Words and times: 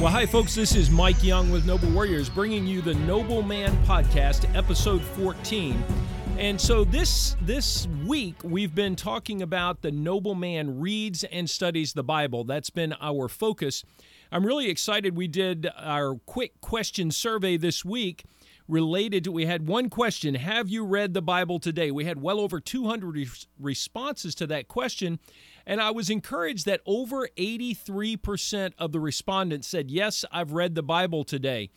Well, 0.00 0.10
hi, 0.10 0.24
folks. 0.24 0.54
This 0.54 0.74
is 0.76 0.88
Mike 0.88 1.22
Young 1.22 1.50
with 1.50 1.66
Noble 1.66 1.90
Warriors, 1.90 2.30
bringing 2.30 2.66
you 2.66 2.80
the 2.80 2.94
Noble 2.94 3.42
Man 3.42 3.76
Podcast, 3.84 4.48
episode 4.56 5.02
14. 5.02 5.84
And 6.38 6.58
so 6.58 6.84
this 6.84 7.36
this 7.42 7.86
week 8.06 8.36
we've 8.42 8.74
been 8.74 8.96
talking 8.96 9.42
about 9.42 9.82
the 9.82 9.90
noble 9.90 10.34
man 10.34 10.80
reads 10.80 11.22
and 11.24 11.50
studies 11.50 11.92
the 11.92 12.02
Bible. 12.02 12.44
That's 12.44 12.70
been 12.70 12.94
our 12.98 13.28
focus. 13.28 13.84
I'm 14.32 14.46
really 14.46 14.70
excited. 14.70 15.18
We 15.18 15.28
did 15.28 15.68
our 15.76 16.14
quick 16.24 16.62
question 16.62 17.10
survey 17.10 17.58
this 17.58 17.84
week 17.84 18.24
related 18.68 19.24
to 19.24 19.32
we 19.32 19.44
had 19.46 19.66
one 19.66 19.90
question 19.90 20.36
have 20.36 20.68
you 20.68 20.84
read 20.84 21.12
the 21.12 21.20
bible 21.20 21.58
today 21.58 21.90
we 21.90 22.04
had 22.04 22.22
well 22.22 22.38
over 22.38 22.60
200 22.60 23.16
re- 23.16 23.28
responses 23.58 24.32
to 24.32 24.46
that 24.46 24.68
question 24.68 25.18
and 25.66 25.80
i 25.80 25.90
was 25.90 26.10
encouraged 26.10 26.66
that 26.66 26.80
over 26.86 27.28
83% 27.36 28.72
of 28.78 28.92
the 28.92 29.00
respondents 29.00 29.68
said 29.68 29.90
yes 29.90 30.24
i've 30.32 30.52
read 30.52 30.74
the 30.74 30.82
bible 30.82 31.24
today 31.24 31.70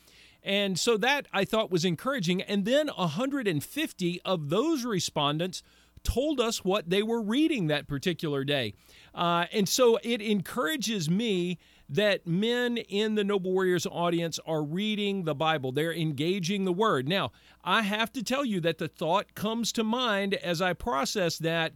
and 0.44 0.80
so 0.80 0.98
that 0.98 1.28
i 1.34 1.46
thought 1.46 1.72
was 1.72 1.86
encouraging 1.86 2.42
and 2.42 2.66
then 2.66 2.88
150 2.88 4.22
of 4.24 4.50
those 4.50 4.86
respondents 4.86 5.64
told 6.04 6.42
us 6.42 6.66
what 6.66 6.90
they 6.90 7.02
were 7.02 7.22
reading 7.22 7.68
that 7.68 7.88
particular 7.88 8.44
day 8.44 8.74
uh, 9.16 9.46
and 9.52 9.70
so 9.70 9.98
it 10.04 10.22
encourages 10.22 11.10
me 11.10 11.58
that 11.90 12.26
men 12.26 12.78
in 12.78 13.16
the 13.16 13.24
Noble 13.24 13.52
Warriors 13.52 13.86
audience 13.86 14.40
are 14.46 14.64
reading 14.64 15.26
the 15.26 15.36
Bible. 15.36 15.72
They're 15.72 15.94
engaging 15.94 16.66
the 16.66 16.74
Word. 16.74 17.08
Now, 17.08 17.32
I 17.64 17.84
have 17.84 18.12
to 18.14 18.24
tell 18.24 18.44
you 18.44 18.60
that 18.62 18.80
the 18.80 18.88
thought 18.88 19.36
comes 19.36 19.72
to 19.74 19.84
mind 19.84 20.34
as 20.36 20.62
I 20.62 20.74
process 20.74 21.38
that. 21.40 21.74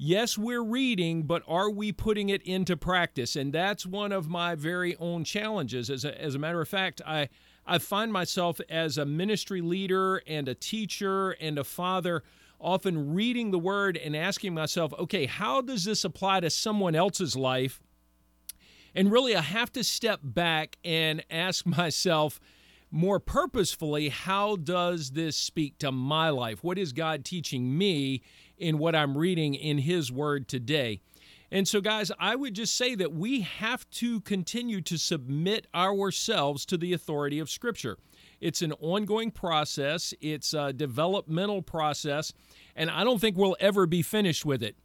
Yes, 0.00 0.38
we're 0.38 0.62
reading, 0.62 1.24
but 1.24 1.42
are 1.48 1.68
we 1.68 1.90
putting 1.90 2.28
it 2.28 2.40
into 2.42 2.76
practice? 2.76 3.34
And 3.34 3.52
that's 3.52 3.84
one 3.84 4.12
of 4.12 4.28
my 4.28 4.54
very 4.54 4.94
own 4.98 5.24
challenges. 5.24 5.90
As 5.90 6.04
a, 6.04 6.22
as 6.22 6.36
a 6.36 6.38
matter 6.38 6.60
of 6.60 6.68
fact, 6.68 7.02
I, 7.04 7.28
I 7.66 7.78
find 7.78 8.12
myself 8.12 8.60
as 8.68 8.96
a 8.96 9.04
ministry 9.04 9.60
leader 9.60 10.22
and 10.24 10.46
a 10.46 10.54
teacher 10.54 11.32
and 11.32 11.58
a 11.58 11.64
father 11.64 12.22
often 12.60 13.12
reading 13.12 13.50
the 13.50 13.58
word 13.58 13.96
and 13.96 14.14
asking 14.14 14.54
myself, 14.54 14.92
okay, 15.00 15.26
how 15.26 15.60
does 15.60 15.82
this 15.82 16.04
apply 16.04 16.40
to 16.40 16.50
someone 16.50 16.94
else's 16.94 17.34
life? 17.34 17.80
And 18.94 19.10
really, 19.10 19.34
I 19.34 19.40
have 19.42 19.72
to 19.72 19.82
step 19.82 20.20
back 20.22 20.78
and 20.84 21.24
ask 21.28 21.66
myself 21.66 22.38
more 22.90 23.20
purposefully 23.20 24.08
how 24.08 24.56
does 24.56 25.10
this 25.10 25.36
speak 25.36 25.78
to 25.78 25.92
my 25.92 26.30
life? 26.30 26.62
What 26.62 26.78
is 26.78 26.92
God 26.92 27.24
teaching 27.24 27.76
me 27.76 28.22
in 28.58 28.78
what 28.78 28.94
I'm 28.94 29.16
reading 29.16 29.54
in 29.54 29.78
His 29.78 30.12
Word 30.12 30.48
today? 30.48 31.00
And 31.50 31.66
so, 31.66 31.80
guys, 31.80 32.12
I 32.18 32.36
would 32.36 32.54
just 32.54 32.74
say 32.76 32.94
that 32.96 33.14
we 33.14 33.40
have 33.40 33.88
to 33.92 34.20
continue 34.20 34.82
to 34.82 34.98
submit 34.98 35.66
ourselves 35.74 36.66
to 36.66 36.76
the 36.76 36.92
authority 36.92 37.38
of 37.38 37.48
Scripture. 37.48 37.96
It's 38.40 38.60
an 38.60 38.72
ongoing 38.74 39.30
process, 39.30 40.12
it's 40.20 40.52
a 40.52 40.72
developmental 40.72 41.62
process, 41.62 42.32
and 42.76 42.90
I 42.90 43.02
don't 43.02 43.20
think 43.20 43.36
we'll 43.36 43.56
ever 43.60 43.86
be 43.86 44.02
finished 44.02 44.44
with 44.44 44.62
it. 44.62 44.76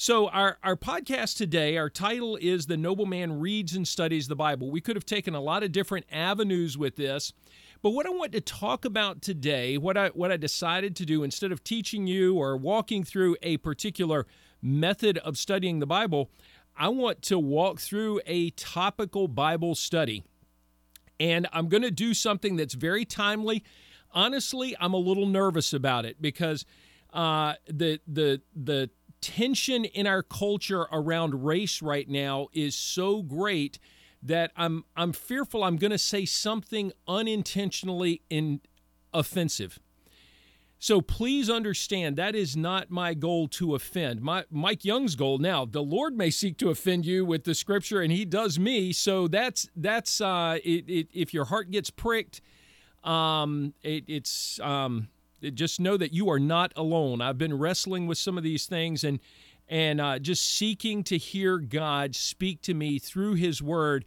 So, 0.00 0.28
our, 0.28 0.58
our 0.62 0.76
podcast 0.76 1.36
today, 1.36 1.76
our 1.76 1.90
title 1.90 2.36
is 2.36 2.66
The 2.66 2.76
Noble 2.76 3.06
Man 3.06 3.40
Reads 3.40 3.74
and 3.74 3.86
Studies 3.86 4.28
the 4.28 4.36
Bible. 4.36 4.70
We 4.70 4.80
could 4.80 4.96
have 4.96 5.06
taken 5.06 5.34
a 5.34 5.40
lot 5.40 5.62
of 5.62 5.72
different 5.72 6.06
avenues 6.12 6.76
with 6.76 6.96
this. 6.96 7.32
But 7.80 7.90
what 7.90 8.06
I 8.06 8.10
want 8.10 8.32
to 8.32 8.40
talk 8.40 8.84
about 8.84 9.22
today, 9.22 9.78
what 9.78 9.96
I 9.96 10.08
what 10.08 10.32
I 10.32 10.36
decided 10.36 10.96
to 10.96 11.06
do 11.06 11.22
instead 11.22 11.52
of 11.52 11.62
teaching 11.62 12.06
you 12.06 12.36
or 12.36 12.56
walking 12.56 13.04
through 13.04 13.36
a 13.42 13.58
particular 13.58 14.26
method 14.60 15.18
of 15.18 15.38
studying 15.38 15.78
the 15.78 15.86
Bible, 15.86 16.30
I 16.76 16.88
want 16.88 17.22
to 17.22 17.38
walk 17.38 17.80
through 17.80 18.20
a 18.26 18.50
topical 18.50 19.28
Bible 19.28 19.74
study. 19.74 20.24
And 21.20 21.48
I'm 21.52 21.68
going 21.68 21.82
to 21.82 21.90
do 21.90 22.14
something 22.14 22.56
that's 22.56 22.74
very 22.74 23.04
timely. 23.04 23.64
Honestly, 24.12 24.76
I'm 24.80 24.94
a 24.94 24.98
little 24.98 25.26
nervous 25.26 25.72
about 25.72 26.04
it 26.04 26.20
because 26.20 26.64
uh, 27.12 27.54
the 27.66 28.00
the 28.08 28.40
the 28.56 28.90
tension 29.20 29.84
in 29.84 30.06
our 30.06 30.22
culture 30.22 30.86
around 30.92 31.44
race 31.44 31.82
right 31.82 32.08
now 32.08 32.48
is 32.52 32.74
so 32.74 33.22
great 33.22 33.78
that 34.22 34.52
I'm 34.56 34.84
I'm 34.96 35.12
fearful 35.12 35.64
I'm 35.64 35.76
going 35.76 35.90
to 35.90 35.98
say 35.98 36.24
something 36.24 36.92
unintentionally 37.06 38.22
in 38.28 38.60
offensive. 39.12 39.78
So 40.80 41.00
please 41.00 41.50
understand 41.50 42.16
that 42.16 42.36
is 42.36 42.56
not 42.56 42.88
my 42.88 43.12
goal 43.14 43.48
to 43.48 43.74
offend. 43.74 44.22
My 44.22 44.44
Mike 44.50 44.84
Young's 44.84 45.16
goal 45.16 45.38
now, 45.38 45.64
the 45.64 45.82
Lord 45.82 46.16
may 46.16 46.30
seek 46.30 46.56
to 46.58 46.70
offend 46.70 47.04
you 47.04 47.24
with 47.24 47.44
the 47.44 47.54
scripture 47.54 48.00
and 48.00 48.12
he 48.12 48.24
does 48.24 48.58
me. 48.58 48.92
So 48.92 49.26
that's 49.26 49.68
that's 49.74 50.20
uh 50.20 50.58
it, 50.64 50.88
it 50.88 51.08
if 51.12 51.34
your 51.34 51.46
heart 51.46 51.70
gets 51.70 51.90
pricked 51.90 52.40
um 53.02 53.74
it, 53.82 54.04
it's 54.06 54.60
um 54.60 55.08
just 55.54 55.80
know 55.80 55.96
that 55.96 56.12
you 56.12 56.30
are 56.30 56.38
not 56.40 56.72
alone. 56.76 57.20
I've 57.20 57.38
been 57.38 57.56
wrestling 57.58 58.06
with 58.06 58.18
some 58.18 58.36
of 58.36 58.44
these 58.44 58.66
things 58.66 59.04
and 59.04 59.20
and 59.68 60.00
uh, 60.00 60.18
just 60.18 60.56
seeking 60.56 61.02
to 61.04 61.18
hear 61.18 61.58
God 61.58 62.14
speak 62.16 62.62
to 62.62 62.74
me 62.74 62.98
through 62.98 63.34
His 63.34 63.62
Word 63.62 64.04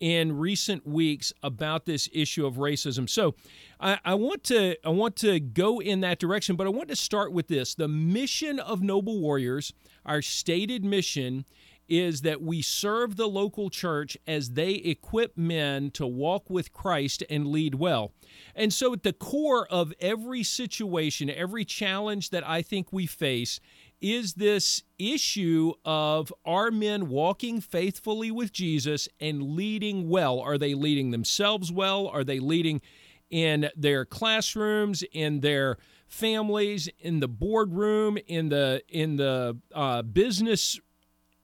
in 0.00 0.38
recent 0.38 0.86
weeks 0.86 1.32
about 1.42 1.84
this 1.84 2.08
issue 2.12 2.46
of 2.46 2.54
racism. 2.54 3.08
So 3.08 3.34
I, 3.78 3.98
I, 4.04 4.14
want 4.14 4.42
to 4.44 4.76
I 4.84 4.88
want 4.88 5.14
to 5.16 5.38
go 5.38 5.78
in 5.78 6.00
that 6.00 6.18
direction, 6.18 6.56
but 6.56 6.66
I 6.66 6.70
want 6.70 6.88
to 6.88 6.96
start 6.96 7.32
with 7.32 7.48
this. 7.48 7.74
The 7.74 7.88
mission 7.88 8.58
of 8.58 8.82
Noble 8.82 9.20
Warriors, 9.20 9.74
our 10.06 10.22
stated 10.22 10.84
mission, 10.84 11.44
is 11.90 12.22
that 12.22 12.40
we 12.40 12.62
serve 12.62 13.16
the 13.16 13.28
local 13.28 13.68
church 13.68 14.16
as 14.26 14.50
they 14.50 14.74
equip 14.74 15.36
men 15.36 15.90
to 15.90 16.06
walk 16.06 16.48
with 16.48 16.72
Christ 16.72 17.24
and 17.28 17.48
lead 17.48 17.74
well. 17.74 18.12
And 18.54 18.72
so, 18.72 18.92
at 18.92 19.02
the 19.02 19.12
core 19.12 19.66
of 19.66 19.92
every 20.00 20.44
situation, 20.44 21.28
every 21.28 21.64
challenge 21.64 22.30
that 22.30 22.48
I 22.48 22.62
think 22.62 22.92
we 22.92 23.06
face, 23.06 23.58
is 24.00 24.34
this 24.34 24.82
issue 24.98 25.72
of 25.84 26.32
are 26.44 26.70
men 26.70 27.08
walking 27.08 27.60
faithfully 27.60 28.30
with 28.30 28.52
Jesus 28.52 29.08
and 29.20 29.42
leading 29.42 30.08
well? 30.08 30.40
Are 30.40 30.58
they 30.58 30.74
leading 30.74 31.10
themselves 31.10 31.70
well? 31.70 32.08
Are 32.08 32.24
they 32.24 32.38
leading 32.38 32.80
in 33.30 33.70
their 33.76 34.04
classrooms, 34.04 35.04
in 35.12 35.40
their 35.40 35.76
families, 36.08 36.88
in 36.98 37.20
the 37.20 37.28
boardroom, 37.28 38.18
in 38.26 38.48
the 38.48 38.82
in 38.88 39.16
the 39.16 39.58
uh, 39.74 40.02
business 40.02 40.80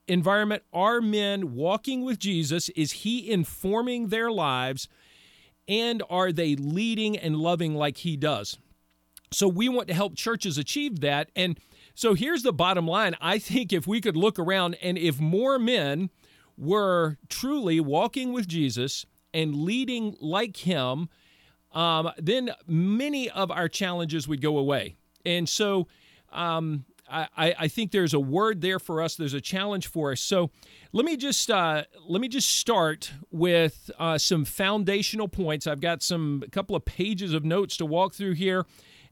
environment 0.09 0.63
are 0.73 1.01
men 1.01 1.55
walking 1.55 2.05
with 2.05 2.19
Jesus? 2.19 2.69
Is 2.71 2.93
he 2.93 3.31
informing 3.31 4.09
their 4.09 4.31
lives? 4.31 4.89
And 5.69 6.03
are 6.09 6.31
they 6.31 6.55
leading 6.55 7.17
and 7.19 7.37
loving 7.37 7.75
like 7.75 7.99
he 7.99 8.17
does? 8.17 8.59
So 9.33 9.49
we 9.49 9.69
want 9.69 9.89
to 9.89 9.95
help 9.95 10.15
churches 10.15 10.59
achieve 10.59 11.01
that. 11.01 11.31
And 11.35 11.59
so 11.97 12.15
here's 12.15 12.43
the 12.43 12.53
bottom 12.53 12.87
line 12.87 13.17
I 13.21 13.39
think 13.39 13.73
if 13.73 13.87
we 13.87 14.01
could 14.01 14.17
look 14.17 14.39
around 14.39 14.77
and 14.81 14.97
if 14.97 15.19
more 15.19 15.59
men 15.59 16.11
were 16.57 17.19
truly 17.29 17.81
walking 17.81 18.33
with 18.33 18.47
Jesus 18.47 19.05
and 19.35 19.55
leading 19.55 20.17
like 20.21 20.59
him, 20.59 21.09
um, 21.73 22.11
then 22.17 22.51
many 22.67 23.29
of 23.29 23.51
our 23.51 23.69
challenges 23.69 24.29
would 24.29 24.41
go 24.41 24.57
away. 24.57 24.97
And 25.25 25.49
so, 25.49 25.89
um, 26.33 26.85
I, 27.09 27.55
I 27.59 27.69
think 27.69 27.93
there's 27.93 28.15
a 28.15 28.21
word 28.21 28.61
there 28.61 28.79
for 28.79 29.01
us. 29.01 29.15
There's 29.15 29.35
a 29.35 29.41
challenge 29.41 29.87
for 29.87 30.13
us. 30.13 30.21
So 30.21 30.51
let 30.93 31.05
me 31.05 31.17
just 31.17 31.51
uh, 31.51 31.85
let 32.07 32.21
me 32.21 32.29
just 32.29 32.49
start 32.49 33.13
with 33.31 33.91
uh, 33.99 34.19
some 34.19 34.45
foundational 34.45 35.29
points. 35.29 35.67
I've 35.67 35.81
got 35.81 36.03
some 36.03 36.43
a 36.45 36.51
couple 36.51 36.75
of 36.75 36.85
pages 36.85 37.33
of 37.33 37.45
notes 37.45 37.77
to 37.77 37.87
walk 37.87 38.15
through 38.15 38.35
here, 38.35 38.67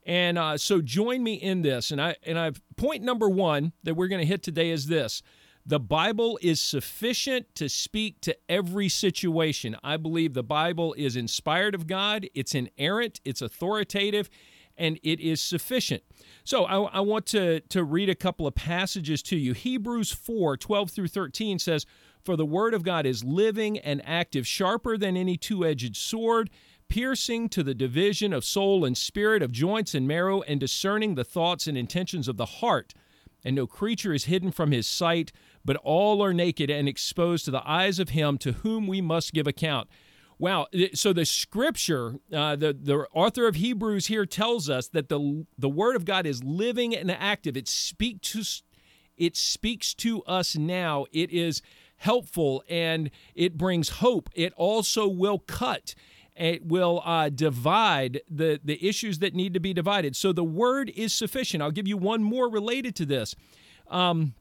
and 0.07 0.39
uh, 0.39 0.59
so 0.59 0.81
join 0.81 1.23
me 1.23 1.35
in 1.35 1.63
this. 1.63 1.91
And 1.91 2.01
I 2.01 2.17
and 2.25 2.39
I've 2.39 2.61
point 2.77 3.03
number 3.03 3.29
one 3.29 3.73
that 3.83 3.95
we're 3.95 4.09
going 4.09 4.21
to 4.21 4.27
hit 4.27 4.43
today 4.43 4.71
is 4.71 4.87
this: 4.87 5.23
the 5.67 5.81
Bible 5.81 6.39
is 6.43 6.61
sufficient 6.61 7.55
to 7.55 7.69
speak 7.69 8.21
to 8.23 8.37
every 8.49 8.89
situation. 8.89 9.77
I 9.83 9.97
believe 9.97 10.35
the 10.35 10.43
Bible 10.43 10.95
is 10.99 11.17
inspired 11.17 11.75
of 11.75 11.87
God. 11.87 12.29
It's 12.35 12.55
inerrant. 12.55 13.21
It's 13.25 13.41
authoritative 13.41 14.29
and 14.77 14.99
it 15.03 15.21
is 15.21 15.41
sufficient. 15.41 16.03
So 16.45 16.65
I, 16.65 16.99
I, 16.99 17.01
want 17.01 17.27
to, 17.27 17.61
to 17.61 17.85
read 17.85 18.09
a 18.09 18.15
couple 18.15 18.47
of 18.47 18.55
passages 18.55 19.23
to 19.25 19.37
you. 19.37 19.53
Hebrews 19.53 20.13
4 20.13 20.57
12 20.57 20.91
through 20.91 21.09
13 21.09 21.59
says, 21.59 21.87
For 22.25 22.37
the 22.37 22.47
word 22.47 22.75
of 22.75 22.83
God 22.83 23.07
is 23.07 23.25
living 23.25 23.79
and 23.79 24.03
active, 24.05 24.47
sharper 24.47 24.97
than 24.97 25.17
any 25.17 25.37
two 25.37 25.65
edged 25.65 25.97
sword, 25.97 26.51
piercing 26.89 27.49
to 27.51 27.63
the 27.63 27.75
division 27.75 28.33
of 28.33 28.45
soul 28.45 28.85
and 28.85 28.97
spirit, 28.97 29.43
of 29.43 29.53
joints 29.53 29.95
and 29.95 30.07
marrow, 30.07 30.43
and 30.43 30.61
discerning 30.61 31.15
the 31.15 31.25
thoughts 31.25 31.67
and 31.67 31.77
intentions 31.77 32.29
of 32.29 32.37
the 32.37 32.47
heart. 32.47 32.95
And 33.45 33.57
no 33.57 33.67
creature 33.67 34.15
is 34.15 34.25
hidden 34.25 34.53
from 34.53 34.73
his 34.73 34.87
sight, 34.87 35.33
but 35.65 35.77
all 35.77 36.23
are 36.23 36.33
naked 36.33 36.71
and 36.71 36.89
exposed 36.89 37.45
to 37.45 37.51
the 37.51 37.69
eyes 37.69 37.99
of 37.99 38.11
him 38.11 38.39
to 38.39 38.53
whom 38.53 38.87
we 38.87 39.01
must 39.01 39.35
give 39.35 39.47
account. 39.47 39.89
Wow. 40.39 40.67
So 40.95 41.13
the 41.13 41.25
scripture, 41.25 42.17
uh, 42.33 42.57
the, 42.57 42.73
the 42.73 43.07
author 43.13 43.47
of 43.47 43.57
Hebrews 43.57 44.07
here 44.07 44.27
tells 44.27 44.69
us 44.69 44.89
that 44.89 45.09
the, 45.09 45.47
the 45.57 45.69
word 45.69 45.95
of 45.95 46.05
God 46.05 46.27
is 46.27 46.43
living 46.43 46.95
and 46.95 47.11
active. 47.11 47.57
It, 47.57 47.69
speak 47.69 48.21
to, 48.23 48.43
it 49.17 49.37
speaks 49.37 49.95
to 49.95 50.23
us 50.25 50.57
now. 50.57 51.07
It 51.13 51.31
is 51.31 51.63
helpful 51.99 52.65
and 52.69 53.11
it 53.35 53.57
brings 53.57 53.89
hope. 53.91 54.29
It 54.35 54.53
also 54.57 55.07
will 55.07 55.39
cut. 55.39 55.95
It 56.37 56.67
will 56.67 57.01
uh, 57.05 57.29
divide 57.29 58.21
the, 58.29 58.61
the 58.63 58.87
issues 58.87 59.21
that 59.21 59.35
need 59.35 59.55
to 59.55 59.61
be 59.61 59.73
divided. 59.73 60.17
So 60.17 60.33
the 60.33 60.45
word 60.45 60.91
is 60.95 61.15
sufficient. 61.15 61.63
I'll 61.63 61.71
give 61.71 61.87
you 61.87 61.97
one 61.97 62.23
more 62.23 62.49
related 62.49 62.97
to 62.97 63.07
this. 63.07 63.37
Um, 63.89 64.35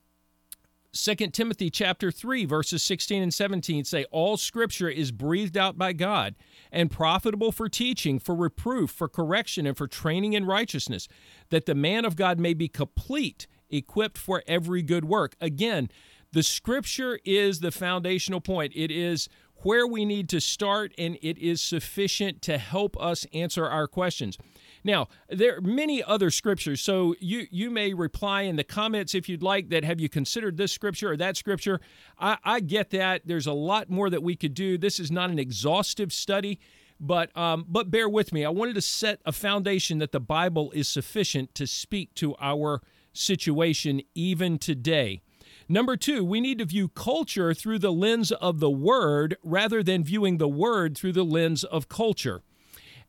2 0.96 1.16
Timothy 1.16 1.72
chapter 1.72 2.12
3 2.12 2.46
verses 2.46 2.84
16 2.84 3.24
and 3.24 3.34
17 3.34 3.84
say 3.84 4.06
all 4.12 4.38
scripture 4.38 4.90
is 4.90 5.12
breathed 5.12 5.58
out 5.58 5.76
by 5.76 5.92
God 5.92 6.36
and 6.72 6.92
profitable 6.92 7.52
for 7.52 7.68
teaching, 7.68 8.20
for 8.20 8.36
reproof, 8.36 8.92
for 8.92 9.08
correction 9.08 9.66
and 9.66 9.76
for 9.76 9.88
training 9.88 10.34
in 10.34 10.46
righteousness, 10.46 11.08
that 11.50 11.66
the 11.66 11.74
man 11.74 12.06
of 12.06 12.16
God 12.16 12.40
may 12.40 12.54
be 12.54 12.68
complete, 12.68 13.48
equipped 13.72 14.20
for 14.20 14.44
every 14.46 14.84
good 14.84 15.06
work. 15.06 15.36
Again, 15.42 15.90
the 16.32 16.44
scripture 16.44 17.20
is 17.26 17.60
the 17.60 17.72
foundational 17.72 18.42
point. 18.42 18.74
It 18.76 18.92
is 18.92 19.30
where 19.64 19.88
we 19.88 20.06
need 20.06 20.30
to 20.30 20.40
start 20.40 20.94
and 20.98 21.18
it 21.22 21.38
is 21.38 21.62
sufficient 21.62 22.42
to 22.44 22.58
help 22.58 23.02
us 23.02 23.26
answer 23.34 23.66
our 23.66 23.88
questions. 23.88 24.38
Now, 24.84 25.08
there 25.30 25.58
are 25.58 25.62
many 25.62 26.04
other 26.04 26.30
scriptures, 26.30 26.82
so 26.82 27.16
you 27.20 27.48
you 27.50 27.72
may 27.72 27.94
reply 27.94 28.42
in 28.42 28.58
the 28.58 28.64
comments 28.64 29.16
if 29.16 29.30
you'd 29.30 29.44
like 29.44 29.70
that 29.70 29.84
have 29.84 30.00
you 30.00 30.10
considered 30.10 30.58
this 30.58 30.74
scripture 30.74 31.12
or 31.12 31.18
that 31.18 31.38
scripture. 31.38 31.80
I, 32.20 32.38
I 32.44 32.60
get 32.60 32.90
that. 32.90 33.22
There's 33.26 33.48
a 33.48 33.54
lot 33.54 33.90
more 33.90 34.10
that 34.10 34.22
we 34.22 34.36
could 34.36 34.54
do. 34.54 34.78
This 34.78 35.00
is 35.00 35.10
not 35.10 35.30
an 35.30 35.40
exhaustive 35.40 36.12
study, 36.12 36.60
but 37.00 37.36
um, 37.38 37.66
but 37.68 37.90
bear 37.90 38.10
with 38.10 38.34
me. 38.34 38.44
I 38.44 38.50
wanted 38.50 38.76
to 38.76 38.82
set 38.82 39.22
a 39.26 39.32
foundation 39.32 40.00
that 40.00 40.12
the 40.12 40.20
Bible 40.20 40.72
is 40.72 40.90
sufficient 40.90 41.56
to 41.56 41.66
speak 41.66 42.14
to 42.16 42.36
our 42.40 42.82
situation 43.14 44.02
even 44.16 44.58
today. 44.58 45.22
Number 45.70 45.96
two, 45.96 46.24
we 46.26 46.42
need 46.42 46.60
to 46.60 46.66
view 46.66 46.90
culture 46.90 47.54
through 47.54 47.80
the 47.80 47.92
lens 47.92 48.32
of 48.32 48.60
the 48.60 48.70
Word 48.70 49.38
rather 49.44 49.82
than 49.82 50.04
viewing 50.04 50.38
the 50.38 50.48
Word 50.48 50.98
through 50.98 51.14
the 51.14 51.24
lens 51.24 51.64
of 51.64 51.90
culture. 51.90 52.42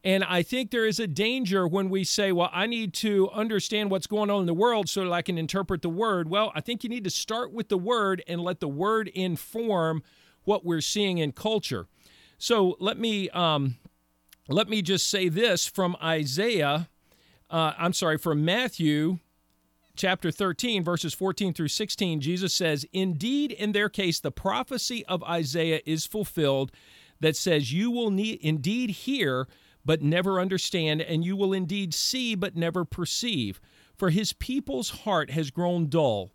And 0.04 0.22
I 0.22 0.42
think 0.42 0.70
there 0.70 0.84
is 0.84 1.00
a 1.00 1.06
danger 1.06 1.66
when 1.66 1.88
we 1.88 2.04
say, 2.04 2.30
well, 2.30 2.50
I 2.52 2.66
need 2.66 2.92
to 2.94 3.30
understand 3.30 3.90
what's 3.90 4.06
going 4.06 4.28
on 4.28 4.40
in 4.40 4.46
the 4.46 4.52
world 4.52 4.86
so 4.88 5.02
that 5.02 5.12
I 5.12 5.22
can 5.22 5.38
interpret 5.38 5.80
the 5.80 5.88
word. 5.88 6.28
Well, 6.28 6.52
I 6.54 6.60
think 6.60 6.84
you 6.84 6.90
need 6.90 7.04
to 7.04 7.10
start 7.10 7.52
with 7.54 7.70
the 7.70 7.78
word 7.78 8.22
and 8.28 8.42
let 8.42 8.60
the 8.60 8.68
word 8.68 9.08
inform 9.08 10.02
what 10.44 10.62
we're 10.62 10.82
seeing 10.82 11.16
in 11.18 11.32
culture. 11.32 11.86
So 12.36 12.76
let 12.80 12.98
me 12.98 13.30
um, 13.30 13.76
let 14.46 14.68
me 14.68 14.82
just 14.82 15.08
say 15.08 15.30
this 15.30 15.66
from 15.66 15.96
Isaiah. 16.02 16.90
Uh, 17.48 17.72
I'm 17.78 17.94
sorry, 17.94 18.18
from 18.18 18.44
Matthew 18.44 19.20
chapter 19.96 20.30
13, 20.30 20.82
verses 20.82 21.14
14 21.14 21.54
through 21.54 21.68
16. 21.68 22.20
Jesus 22.20 22.52
says, 22.52 22.84
"Indeed, 22.92 23.52
in 23.52 23.72
their 23.72 23.88
case, 23.88 24.20
the 24.20 24.30
prophecy 24.30 25.04
of 25.06 25.22
Isaiah 25.24 25.80
is 25.86 26.06
fulfilled, 26.06 26.72
that 27.20 27.36
says, 27.36 27.72
You 27.72 27.90
will 27.90 28.10
need, 28.10 28.38
indeed 28.40 28.90
hear." 28.90 29.48
but 29.84 30.02
never 30.02 30.40
understand, 30.40 31.02
and 31.02 31.24
you 31.24 31.36
will 31.36 31.52
indeed 31.52 31.92
see, 31.92 32.34
but 32.34 32.56
never 32.56 32.84
perceive. 32.84 33.60
For 33.96 34.10
his 34.10 34.32
people's 34.32 34.90
heart 34.90 35.30
has 35.30 35.50
grown 35.50 35.88
dull, 35.88 36.32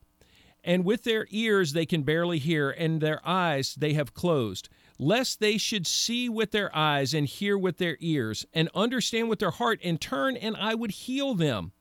and 0.64 0.86
with 0.86 1.04
their 1.04 1.28
ears 1.32 1.74
they 1.74 1.86
can 1.86 2.04
barely 2.04 2.40
hear, 2.40 2.70
and 2.70 3.02
their 3.02 3.26
eyes 3.28 3.76
they 3.76 3.94
have 3.94 4.14
closed, 4.14 4.70
lest 4.98 5.40
they 5.40 5.58
should 5.58 5.88
see 5.88 6.30
with 6.30 6.52
their 6.52 6.76
eyes, 6.76 7.14
and 7.14 7.28
hear 7.28 7.58
with 7.58 7.78
their 7.78 7.98
ears, 8.00 8.46
and 8.54 8.70
understand 8.76 9.30
with 9.30 9.40
their 9.40 9.52
heart, 9.52 9.80
and 9.84 10.00
turn, 10.00 10.38
and 10.38 10.56
I 10.56 10.76
would 10.76 10.92
heal 10.92 11.34
them. 11.34 11.72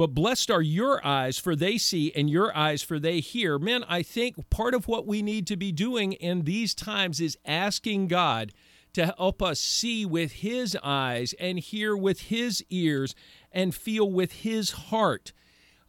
But 0.00 0.14
blessed 0.14 0.50
are 0.50 0.62
your 0.62 1.06
eyes, 1.06 1.36
for 1.36 1.54
they 1.54 1.76
see, 1.76 2.10
and 2.16 2.30
your 2.30 2.56
eyes, 2.56 2.82
for 2.82 2.98
they 2.98 3.20
hear. 3.20 3.58
Men, 3.58 3.84
I 3.86 4.02
think 4.02 4.48
part 4.48 4.72
of 4.72 4.88
what 4.88 5.06
we 5.06 5.20
need 5.20 5.46
to 5.48 5.58
be 5.58 5.72
doing 5.72 6.14
in 6.14 6.44
these 6.44 6.74
times 6.74 7.20
is 7.20 7.36
asking 7.44 8.08
God 8.08 8.54
to 8.94 9.14
help 9.18 9.42
us 9.42 9.60
see 9.60 10.06
with 10.06 10.32
His 10.32 10.74
eyes 10.82 11.34
and 11.38 11.58
hear 11.58 11.94
with 11.94 12.22
His 12.22 12.64
ears 12.70 13.14
and 13.52 13.74
feel 13.74 14.10
with 14.10 14.32
His 14.32 14.70
heart. 14.70 15.34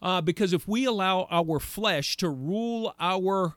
Uh, 0.02 0.20
because 0.20 0.52
if 0.52 0.68
we 0.68 0.84
allow 0.84 1.26
our 1.30 1.58
flesh 1.58 2.18
to 2.18 2.28
rule 2.28 2.94
our 3.00 3.56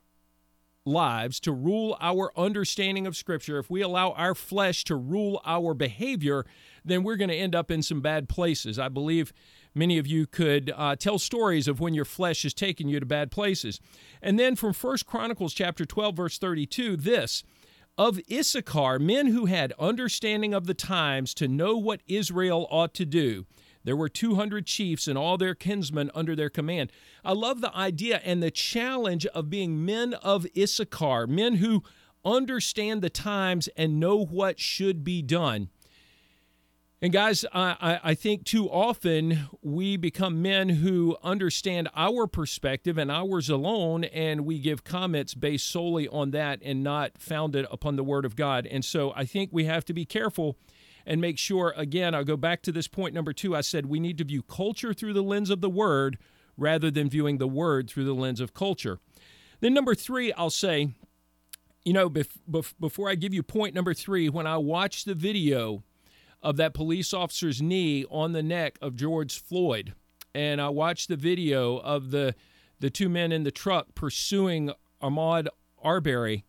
lives, 0.85 1.41
to 1.41 1.51
rule 1.51 1.97
our 1.99 2.31
understanding 2.37 3.05
of 3.05 3.17
Scripture, 3.17 3.59
if 3.59 3.69
we 3.69 3.81
allow 3.81 4.11
our 4.11 4.33
flesh 4.33 4.85
to 4.85 4.95
rule 4.95 5.41
our 5.45 5.73
behavior, 5.73 6.45
then 6.85 7.03
we're 7.03 7.17
going 7.17 7.29
to 7.29 7.35
end 7.35 7.55
up 7.55 7.69
in 7.69 7.81
some 7.81 7.99
bad 7.99 8.29
places. 8.29 8.79
I 8.79 8.87
believe 8.87 9.33
many 9.75 9.97
of 9.97 10.07
you 10.07 10.25
could 10.25 10.73
uh, 10.75 10.95
tell 10.95 11.19
stories 11.19 11.67
of 11.67 11.79
when 11.79 11.93
your 11.93 12.05
flesh 12.05 12.43
has 12.43 12.53
taken 12.53 12.87
you 12.87 12.99
to 12.99 13.05
bad 13.05 13.29
places. 13.29 13.79
And 14.21 14.39
then 14.39 14.55
from 14.55 14.73
First 14.73 15.05
Chronicles 15.05 15.53
chapter 15.53 15.85
12, 15.85 16.15
verse 16.15 16.37
32, 16.39 16.97
this 16.97 17.43
of 17.97 18.19
Issachar, 18.31 18.99
men 18.99 19.27
who 19.27 19.45
had 19.45 19.73
understanding 19.79 20.53
of 20.53 20.65
the 20.65 20.73
times 20.73 21.33
to 21.35 21.47
know 21.47 21.77
what 21.77 22.01
Israel 22.07 22.67
ought 22.69 22.93
to 22.95 23.05
do. 23.05 23.45
There 23.85 23.95
were 23.95 24.09
200 24.09 24.65
chiefs 24.65 25.07
and 25.07 25.17
all 25.17 25.37
their 25.37 25.55
kinsmen 25.55 26.09
under 26.15 26.35
their 26.35 26.49
command. 26.49 26.91
I 27.23 27.33
love 27.33 27.61
the 27.61 27.75
idea 27.75 28.19
and 28.25 28.41
the 28.41 28.51
challenge 28.51 29.25
of 29.27 29.49
being 29.49 29.85
men 29.85 30.15
of 30.15 30.47
Issachar, 30.57 31.27
men 31.27 31.55
who 31.55 31.83
understand 32.25 33.01
the 33.01 33.11
times 33.11 33.69
and 33.77 33.99
know 33.99 34.17
what 34.17 34.59
should 34.59 35.03
be 35.03 35.21
done. 35.21 35.69
And 37.01 37.11
guys, 37.11 37.45
I, 37.53 37.99
I 38.03 38.13
think 38.15 38.45
too 38.45 38.69
often 38.69 39.49
we 39.61 39.97
become 39.97 40.41
men 40.41 40.69
who 40.69 41.17
understand 41.21 41.89
our 41.93 42.25
perspective 42.25 42.97
and 42.97 43.11
ours 43.11 43.49
alone, 43.49 44.05
and 44.05 44.45
we 44.45 44.59
give 44.59 44.85
comments 44.85 45.33
based 45.33 45.67
solely 45.67 46.07
on 46.07 46.31
that 46.31 46.59
and 46.63 46.83
not 46.83 47.17
founded 47.19 47.67
upon 47.69 47.97
the 47.97 48.03
Word 48.03 48.23
of 48.23 48.35
God. 48.35 48.65
And 48.65 48.83
so 48.83 49.11
I 49.13 49.25
think 49.25 49.49
we 49.51 49.65
have 49.65 49.83
to 49.85 49.93
be 49.93 50.05
careful 50.05 50.57
and 51.05 51.19
make 51.19 51.37
sure, 51.37 51.73
again, 51.75 52.15
I'll 52.15 52.23
go 52.23 52.37
back 52.37 52.61
to 52.63 52.71
this 52.71 52.87
point 52.87 53.13
number 53.13 53.33
two. 53.33 53.55
I 53.55 53.61
said 53.61 53.85
we 53.85 53.99
need 53.99 54.17
to 54.19 54.23
view 54.23 54.41
culture 54.41 54.93
through 54.93 55.13
the 55.13 55.21
lens 55.21 55.49
of 55.49 55.61
the 55.61 55.69
Word 55.69 56.17
rather 56.57 56.89
than 56.89 57.09
viewing 57.09 57.37
the 57.37 57.47
Word 57.47 57.89
through 57.89 58.05
the 58.05 58.15
lens 58.15 58.39
of 58.39 58.53
culture. 58.53 58.99
Then, 59.59 59.73
number 59.73 59.95
three, 59.95 60.31
I'll 60.33 60.49
say, 60.49 60.93
you 61.83 61.93
know, 61.93 62.09
bef- 62.09 62.39
bef- 62.49 62.73
before 62.79 63.09
I 63.09 63.15
give 63.15 63.33
you 63.33 63.43
point 63.43 63.75
number 63.75 63.93
three, 63.93 64.29
when 64.29 64.47
I 64.47 64.57
watched 64.57 65.05
the 65.05 65.13
video, 65.13 65.83
of 66.45 66.57
that 66.57 66.75
police 66.75 67.11
officer's 67.11 67.59
knee 67.59 68.05
on 68.11 68.31
the 68.31 68.43
neck 68.43 68.77
of 68.79 68.95
George 68.95 69.41
Floyd. 69.41 69.95
And 70.35 70.61
I 70.61 70.69
watched 70.69 71.09
the 71.09 71.17
video 71.17 71.77
of 71.77 72.11
the 72.11 72.35
the 72.79 72.89
two 72.89 73.09
men 73.09 73.31
in 73.31 73.43
the 73.43 73.51
truck 73.51 73.95
pursuing 73.95 74.69
Ahmaud 75.01 75.47
Arbery. 75.81 76.43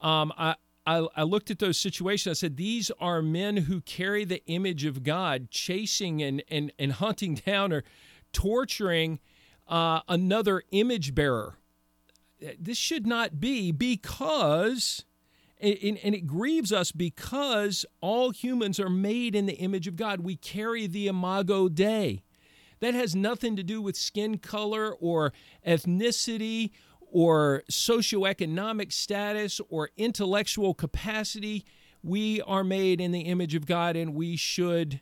Um, 0.00 0.32
I, 0.36 0.56
I, 0.86 1.06
I 1.14 1.22
looked 1.22 1.50
at 1.50 1.58
those 1.58 1.76
situations. 1.76 2.38
I 2.38 2.40
said, 2.40 2.56
these 2.56 2.90
are 2.98 3.20
men 3.20 3.58
who 3.58 3.82
carry 3.82 4.24
the 4.24 4.42
image 4.46 4.86
of 4.86 5.02
God, 5.02 5.50
chasing 5.50 6.22
and, 6.22 6.42
and, 6.48 6.72
and 6.78 6.92
hunting 6.92 7.34
down 7.34 7.74
or 7.74 7.84
torturing 8.32 9.20
uh, 9.68 10.00
another 10.08 10.62
image 10.70 11.14
bearer. 11.14 11.58
This 12.58 12.78
should 12.78 13.06
not 13.06 13.38
be 13.38 13.70
because 13.70 15.04
and, 15.60 15.98
and, 16.02 16.14
it 16.14 16.26
grieves 16.26 16.72
us 16.72 16.92
because 16.92 17.84
all 18.00 18.30
humans 18.30 18.80
are 18.80 18.88
made 18.88 19.34
in 19.34 19.46
the 19.46 19.54
image 19.54 19.86
of 19.86 19.96
God. 19.96 20.20
We 20.20 20.36
carry 20.36 20.86
the 20.86 21.06
imago 21.06 21.68
Dei. 21.68 22.22
That 22.80 22.94
has 22.94 23.14
nothing 23.14 23.56
to 23.56 23.62
do 23.62 23.82
with 23.82 23.96
skin 23.96 24.38
color 24.38 24.94
or 24.94 25.32
ethnicity 25.66 26.70
or 27.00 27.62
socioeconomic 27.70 28.92
status 28.92 29.60
or 29.68 29.90
intellectual 29.96 30.72
capacity. 30.72 31.66
We 32.02 32.40
are 32.42 32.64
made 32.64 33.00
in 33.00 33.12
the 33.12 33.22
image 33.22 33.54
of 33.54 33.66
God 33.66 33.96
and 33.96 34.14
we 34.14 34.36
should 34.36 35.00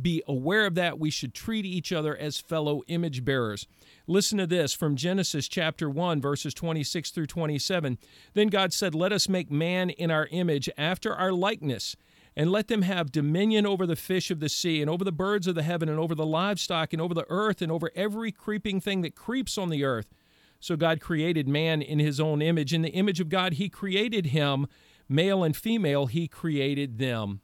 be 0.00 0.22
aware 0.28 0.66
of 0.66 0.74
that. 0.76 0.98
We 0.98 1.10
should 1.10 1.34
treat 1.34 1.64
each 1.64 1.92
other 1.92 2.16
as 2.16 2.38
fellow 2.38 2.82
image 2.86 3.24
bearers. 3.24 3.66
Listen 4.06 4.38
to 4.38 4.46
this 4.46 4.72
from 4.72 4.96
Genesis 4.96 5.48
chapter 5.48 5.90
1, 5.90 6.20
verses 6.20 6.54
26 6.54 7.10
through 7.10 7.26
27. 7.26 7.98
Then 8.34 8.48
God 8.48 8.72
said, 8.72 8.94
Let 8.94 9.12
us 9.12 9.28
make 9.28 9.50
man 9.50 9.90
in 9.90 10.10
our 10.10 10.28
image, 10.30 10.70
after 10.78 11.14
our 11.14 11.32
likeness, 11.32 11.96
and 12.36 12.52
let 12.52 12.68
them 12.68 12.82
have 12.82 13.10
dominion 13.10 13.66
over 13.66 13.86
the 13.86 13.96
fish 13.96 14.30
of 14.30 14.40
the 14.40 14.48
sea, 14.48 14.80
and 14.80 14.88
over 14.88 15.04
the 15.04 15.12
birds 15.12 15.46
of 15.46 15.54
the 15.54 15.62
heaven, 15.62 15.88
and 15.88 15.98
over 15.98 16.14
the 16.14 16.26
livestock, 16.26 16.92
and 16.92 17.02
over 17.02 17.14
the 17.14 17.26
earth, 17.28 17.60
and 17.60 17.72
over 17.72 17.90
every 17.94 18.30
creeping 18.30 18.80
thing 18.80 19.02
that 19.02 19.16
creeps 19.16 19.58
on 19.58 19.68
the 19.68 19.84
earth. 19.84 20.14
So 20.60 20.76
God 20.76 21.00
created 21.00 21.48
man 21.48 21.82
in 21.82 21.98
his 21.98 22.18
own 22.20 22.42
image. 22.42 22.72
In 22.72 22.82
the 22.82 22.90
image 22.90 23.20
of 23.20 23.28
God, 23.28 23.54
he 23.54 23.68
created 23.68 24.26
him, 24.26 24.66
male 25.08 25.44
and 25.44 25.56
female, 25.56 26.06
he 26.06 26.28
created 26.28 26.98
them. 26.98 27.40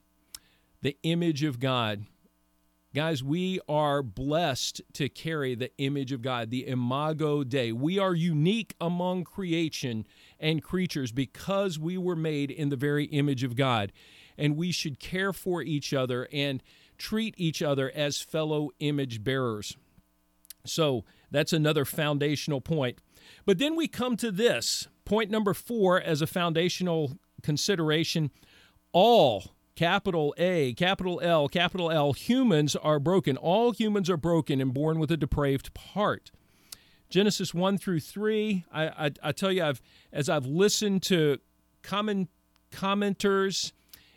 The 0.83 0.97
image 1.03 1.43
of 1.43 1.61
God. 1.61 2.07
Guys, 2.95 3.25
we 3.25 3.59
are 3.69 4.05
blessed 4.05 4.81
to 4.93 5.09
carry 5.09 5.57
the 5.57 5.77
image 5.79 6.13
of 6.13 6.23
God, 6.23 6.51
the 6.51 6.65
Imago 6.69 7.43
Dei. 7.43 7.73
We 7.73 7.99
are 7.99 8.15
unique 8.15 8.77
among 8.81 9.25
creation 9.25 10.07
and 10.39 10.63
creatures 10.63 11.11
because 11.11 11.77
we 11.77 11.99
were 11.99 12.15
made 12.15 12.53
in 12.53 12.69
the 12.69 12.77
very 12.77 13.07
image 13.07 13.43
of 13.43 13.57
God. 13.57 13.91
And 14.39 14.57
we 14.57 14.71
should 14.71 15.01
care 15.01 15.33
for 15.33 15.61
each 15.61 15.93
other 15.93 16.29
and 16.33 16.63
treat 16.97 17.35
each 17.37 17.63
other 17.63 17.91
as 17.91 18.21
fellow 18.21 18.71
image 18.79 19.25
bearers. 19.25 19.77
So 20.65 21.05
that's 21.33 21.53
another 21.53 21.85
foundational 21.85 22.61
point. 22.61 22.99
But 23.45 23.59
then 23.59 23.75
we 23.75 23.89
come 23.89 24.17
to 24.19 24.31
this 24.31 24.87
point 25.05 25.33
number 25.33 25.53
four, 25.53 26.01
as 26.01 26.23
a 26.23 26.29
foundational 26.29 27.19
consideration, 27.43 28.31
all 28.93 29.54
capital 29.77 30.35
A, 30.39 30.75
capital 30.75 31.21
L, 31.23 31.49
capital 31.49 31.91
L, 31.91 32.13
humans 32.13 32.77
are 32.77 32.99
broken. 32.99 33.37
All 33.37 33.73
humans 33.73 34.09
are 34.09 34.17
broken 34.17 34.61
and 34.61 34.73
born 34.73 34.99
with 34.99 35.11
a 35.11 35.17
depraved 35.17 35.75
part. 35.75 36.31
Genesis 37.11 37.55
1 37.55 37.79
through 37.79 38.01
3, 38.01 38.65
I, 38.73 38.87
I, 38.87 39.11
I 39.23 39.33
tell 39.33 39.53
you, 39.53 39.63
I've, 39.63 39.81
as 40.13 40.29
I've 40.29 40.47
listened 40.47 41.03
to 41.05 41.39
common 41.83 42.29
commenters, 42.73 43.73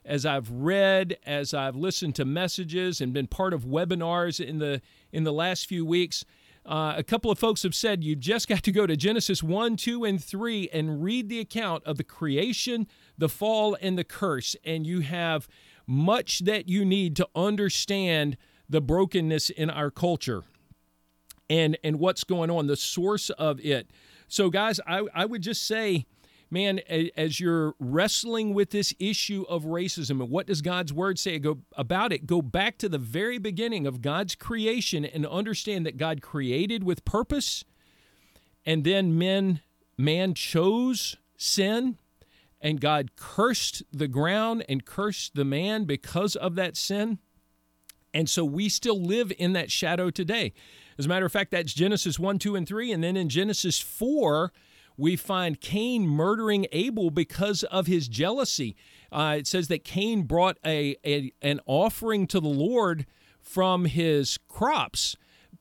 as 0.05 0.25
I've 0.25 0.49
read, 0.49 1.17
as 1.25 1.53
I've 1.53 1.75
listened 1.75 2.15
to 2.15 2.25
messages 2.25 3.01
and 3.01 3.13
been 3.13 3.27
part 3.27 3.53
of 3.53 3.65
webinars 3.65 4.43
in 4.43 4.59
the 4.59 4.81
in 5.11 5.25
the 5.25 5.33
last 5.33 5.67
few 5.67 5.85
weeks, 5.85 6.23
uh, 6.65 6.93
a 6.97 7.03
couple 7.03 7.31
of 7.31 7.39
folks 7.39 7.63
have 7.63 7.75
said 7.75 8.03
you 8.03 8.15
just 8.15 8.47
got 8.47 8.63
to 8.63 8.71
go 8.71 8.85
to 8.85 8.97
Genesis 8.97 9.41
1, 9.41 9.77
2, 9.77 10.03
and 10.03 10.23
3 10.23 10.69
and 10.73 11.03
read 11.03 11.29
the 11.29 11.39
account 11.39 11.83
of 11.85 11.97
the 11.97 12.03
creation, 12.03 12.87
the 13.17 13.29
fall, 13.29 13.77
and 13.81 13.97
the 13.97 14.03
curse, 14.03 14.55
and 14.63 14.85
you 14.85 15.01
have 15.01 15.47
much 15.85 16.39
that 16.39 16.67
you 16.67 16.83
need 16.83 17.15
to 17.15 17.27
understand 17.35 18.37
the 18.69 18.81
brokenness 18.81 19.49
in 19.49 19.69
our 19.69 19.89
culture 19.89 20.43
and 21.49 21.77
and 21.83 21.99
what's 21.99 22.23
going 22.23 22.49
on, 22.49 22.67
the 22.67 22.75
source 22.75 23.29
of 23.31 23.59
it. 23.61 23.89
So, 24.27 24.49
guys, 24.49 24.79
I, 24.85 25.03
I 25.13 25.25
would 25.25 25.41
just 25.41 25.65
say 25.65 26.05
man, 26.49 26.79
as 27.17 27.39
you're 27.39 27.73
wrestling 27.79 28.53
with 28.53 28.69
this 28.69 28.93
issue 28.99 29.45
of 29.49 29.65
racism 29.65 30.21
and 30.21 30.29
what 30.29 30.47
does 30.47 30.61
God's 30.61 30.93
word 30.93 31.19
say 31.19 31.41
about 31.75 32.13
it, 32.13 32.25
go 32.25 32.41
back 32.41 32.77
to 32.79 32.89
the 32.89 32.97
very 32.97 33.37
beginning 33.37 33.85
of 33.85 34.01
God's 34.01 34.35
creation 34.35 35.03
and 35.03 35.25
understand 35.25 35.85
that 35.85 35.97
God 35.97 36.21
created 36.21 36.83
with 36.83 37.05
purpose 37.05 37.63
and 38.65 38.83
then 38.83 39.17
men 39.17 39.61
man 39.97 40.33
chose 40.33 41.17
sin 41.37 41.97
and 42.61 42.81
God 42.81 43.11
cursed 43.15 43.83
the 43.91 44.07
ground 44.07 44.65
and 44.67 44.85
cursed 44.85 45.35
the 45.35 45.45
man 45.45 45.85
because 45.85 46.35
of 46.35 46.55
that 46.55 46.75
sin. 46.75 47.19
And 48.13 48.29
so 48.29 48.43
we 48.43 48.69
still 48.69 49.01
live 49.01 49.31
in 49.37 49.53
that 49.53 49.71
shadow 49.71 50.09
today. 50.09 50.53
As 50.97 51.05
a 51.05 51.09
matter 51.09 51.25
of 51.25 51.31
fact, 51.31 51.51
that's 51.51 51.73
Genesis 51.73 52.17
1, 52.17 52.39
2, 52.39 52.55
and 52.55 52.67
3. 52.67 52.91
And 52.91 53.03
then 53.03 53.15
in 53.15 53.29
Genesis 53.29 53.79
4, 53.79 54.51
we 54.97 55.15
find 55.15 55.61
Cain 55.61 56.07
murdering 56.07 56.65
Abel 56.71 57.11
because 57.11 57.63
of 57.63 57.85
his 57.85 58.07
jealousy. 58.07 58.75
Uh, 59.11 59.35
it 59.37 59.47
says 59.47 59.67
that 59.67 59.83
Cain 59.83 60.23
brought 60.23 60.57
a, 60.65 60.95
a 61.05 61.31
an 61.41 61.59
offering 61.65 62.25
to 62.27 62.39
the 62.39 62.47
Lord 62.47 63.05
from 63.39 63.85
his 63.85 64.37
crops, 64.49 65.15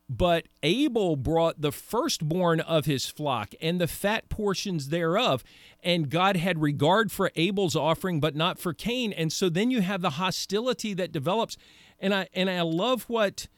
but 0.09 0.47
Abel 0.63 1.17
brought 1.17 1.61
the 1.61 1.73
firstborn 1.73 2.61
of 2.61 2.85
his 2.85 3.07
flock 3.07 3.55
and 3.61 3.81
the 3.81 3.89
fat 3.89 4.29
portions 4.29 4.89
thereof. 4.89 5.43
And 5.83 6.11
God 6.11 6.37
had 6.37 6.63
regard 6.63 7.11
for 7.11 7.33
Abel's 7.35 7.77
offering, 7.77 8.21
but 8.21 8.37
not 8.37 8.59
for 8.59 8.73
Cain. 8.73 9.13
And 9.13 9.33
so 9.33 9.49
then 9.49 9.71
you 9.71 9.81
have 9.83 10.03
the 10.03 10.11
hostility 10.11 10.95
that 10.95 11.13
develops. 11.13 11.57
And 11.99 12.15
I 12.15 12.29
and 12.35 12.49
I 12.49 12.61
love 12.63 13.05
what 13.05 13.49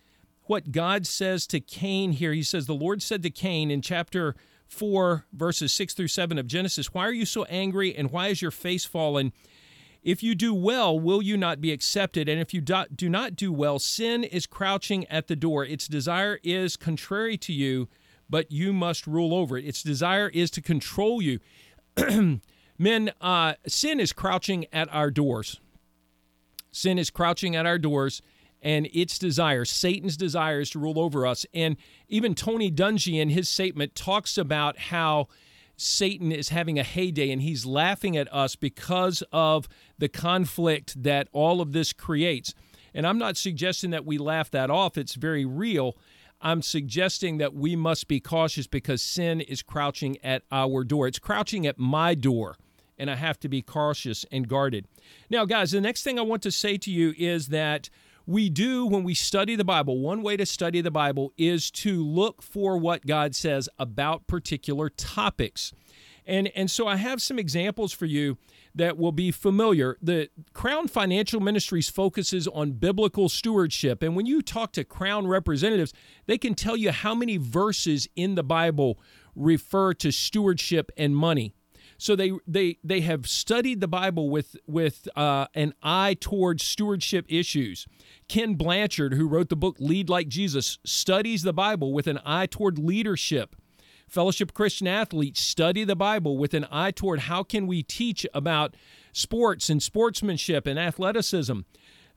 what 0.45 0.73
God 0.73 1.07
says 1.07 1.47
to 1.49 1.61
Cain 1.61 2.13
here. 2.13 2.33
He 2.33 2.43
says, 2.43 2.67
The 2.67 2.75
Lord 2.75 3.03
said 3.03 3.23
to 3.23 3.31
Cain 3.31 3.71
in 3.71 3.83
chapter 3.83 4.35
4, 4.67 5.27
verses 5.33 5.73
6 5.73 5.95
through 5.95 6.09
7 6.09 6.39
of 6.39 6.47
Genesis, 6.47 6.95
Why 6.95 7.07
are 7.07 7.13
you 7.13 7.27
so 7.27 7.45
angry 7.45 7.95
and 7.95 8.11
why 8.11 8.29
is 8.29 8.41
your 8.41 8.51
face 8.51 8.85
fallen? 8.85 9.33
If 10.09 10.23
you 10.23 10.35
do 10.35 10.55
well, 10.55 10.99
will 10.99 11.21
you 11.21 11.37
not 11.37 11.61
be 11.61 11.71
accepted? 11.71 12.31
And 12.31 12.41
if 12.41 12.55
you 12.55 12.63
do 12.63 13.11
not 13.11 13.37
do 13.37 13.53
well, 13.53 13.79
sin 13.79 14.25
is 14.25 14.47
crouching 14.47 15.07
at 15.09 15.27
the 15.27 15.37
door. 15.37 15.67
Its 15.67 15.87
desire 15.87 16.41
is 16.43 16.79
contrary 16.79 17.37
to 17.37 17.53
you, 17.53 17.91
but 18.31 18.51
you 18.51 18.73
must 18.73 19.07
rule 19.07 19.35
over 19.35 19.59
it. 19.59 19.67
Its 19.67 19.83
desire 19.83 20.31
is 20.31 20.51
to 20.53 20.63
control 20.63 21.21
you. 21.21 21.41
Men, 22.79 23.11
uh, 23.21 23.57
sin 23.67 24.01
is 24.01 24.15
crouching 24.15 24.65
at 24.73 24.89
our 24.95 25.11
doors. 25.11 25.61
Sin 26.73 26.99
is 26.99 27.11
crouching 27.11 27.55
at 27.55 27.67
our 27.67 27.79
doors 27.79 28.23
and 28.63 28.89
its 28.95 29.19
desire, 29.19 29.67
Satan's 29.67 30.17
desire, 30.17 30.61
is 30.61 30.71
to 30.71 30.79
rule 30.79 30.99
over 30.99 31.27
us. 31.27 31.45
And 31.53 31.77
even 32.09 32.35
Tony 32.35 32.73
Dungy 32.73 33.21
in 33.21 33.29
his 33.29 33.47
statement 33.47 33.95
talks 33.95 34.39
about 34.39 34.79
how 34.79 35.29
Satan 35.81 36.33
is 36.33 36.49
having 36.49 36.79
a 36.79 36.83
heyday 36.83 37.31
and 37.31 37.41
he's 37.41 37.65
laughing 37.65 38.17
at 38.17 38.33
us 38.35 38.57
because 38.57 39.23
of 39.33 39.69
the 39.97 40.09
conflict 40.09 41.03
that 41.03 41.29
all 41.33 41.61
of 41.61 41.73
this 41.73 41.93
creates. 41.93 42.53
And 42.93 43.07
I'm 43.07 43.19
not 43.19 43.37
suggesting 43.37 43.91
that 43.91 44.05
we 44.05 44.19
laugh 44.19 44.51
that 44.51 44.71
off, 44.71 44.99
it's 44.99 45.15
very 45.15 45.45
real. 45.45 45.97
I'm 46.41 46.63
suggesting 46.63 47.39
that 47.39 47.55
we 47.55 47.77
must 47.77 48.09
be 48.09 48.21
cautious 48.21 48.67
because 48.67 49.03
sin 49.03 49.41
is 49.41 49.63
crouching 49.63 50.19
at 50.23 50.43
our 50.53 50.85
door. 50.85 51.07
It's 51.07 51.19
crouching 51.19 51.67
at 51.67 51.79
my 51.79 52.15
door, 52.15 52.57
and 52.97 53.11
I 53.11 53.17
have 53.17 53.41
to 53.41 53.49
be 53.49 53.61
cautious 53.63 54.25
and 54.31 54.49
guarded. 54.49 54.87
Now, 55.31 55.45
guys, 55.45 55.73
the 55.73 55.81
next 55.81 56.03
thing 56.03 56.19
I 56.19 56.23
want 56.23 56.43
to 56.43 56.53
say 56.53 56.77
to 56.79 56.91
you 56.91 57.13
is 57.19 57.49
that 57.49 57.91
we 58.29 58.51
do 58.51 58.85
when 58.85 59.05
we 59.05 59.15
study 59.15 59.57
the 59.57 59.65
Bible. 59.65 60.01
One 60.01 60.23
way 60.23 60.37
to 60.37 60.45
study 60.45 60.83
the 60.83 60.91
Bible 60.91 61.33
is 61.39 61.71
to 61.71 62.05
look 62.05 62.43
for 62.43 62.77
what 62.77 63.07
God 63.07 63.35
says 63.35 63.71
about 63.79 64.27
particular 64.27 64.91
topics. 64.91 65.73
And, 66.27 66.49
and 66.55 66.71
so 66.71 66.87
I 66.87 66.97
have 66.97 67.23
some 67.23 67.39
examples 67.39 67.95
for 67.95 68.05
you 68.05 68.37
that 68.75 68.99
will 68.99 69.13
be 69.13 69.31
familiar. 69.31 69.97
The 70.03 70.29
Crown 70.53 70.89
Financial 70.89 71.41
Ministries 71.41 71.89
focuses 71.89 72.47
on 72.47 72.73
biblical 72.73 73.31
stewardship. 73.31 74.03
And 74.03 74.15
when 74.15 74.27
you 74.27 74.43
talk 74.43 74.73
to 74.73 74.85
Crown 74.85 75.27
representatives, 75.27 75.95
they 76.27 76.37
can 76.37 76.53
tell 76.53 76.77
you 76.77 76.91
how 76.91 77.15
many 77.15 77.39
verses 77.39 78.11
in 78.15 78.35
the 78.35 78.43
Bible 78.43 79.01
refer 79.35 79.95
to 79.95 80.13
stewardship 80.13 80.93
and 80.99 81.17
money. 81.17 81.55
So 81.99 82.15
they 82.15 82.33
they 82.47 82.79
they 82.85 83.01
have 83.01 83.27
studied 83.27 83.81
the 83.81 83.89
Bible 83.89 84.31
with 84.31 84.57
with 84.67 85.09
uh, 85.17 85.47
an 85.55 85.75
eye 85.83 86.17
towards 86.19 86.63
stewardship 86.63 87.27
issues. 87.29 87.87
Ken 88.29 88.55
Blanchard, 88.55 89.15
who 89.15 89.27
wrote 89.27 89.49
the 89.49 89.57
book 89.57 89.77
Lead 89.81 90.09
Like 90.09 90.29
Jesus, 90.29 90.79
studies 90.85 91.43
the 91.43 91.53
Bible 91.53 91.93
with 91.93 92.07
an 92.07 92.21
eye 92.25 92.47
toward 92.47 92.79
leadership. 92.79 93.57
Fellowship 94.09 94.55
Christian 94.55 94.87
athletes 94.87 95.41
study 95.41 95.85
the 95.85 95.97
Bible 95.97 96.39
with 96.39 96.55
an 96.55 96.67
eye 96.71 96.93
toward 96.93 97.21
how 97.21 97.43
can 97.43 97.67
we 97.67 97.83
teach 97.83 98.25
about 98.33 98.75
sports 99.13 99.69
and 99.69 99.83
sportsmanship 99.83 100.67
and 100.67 100.79
athleticism. 100.79 101.61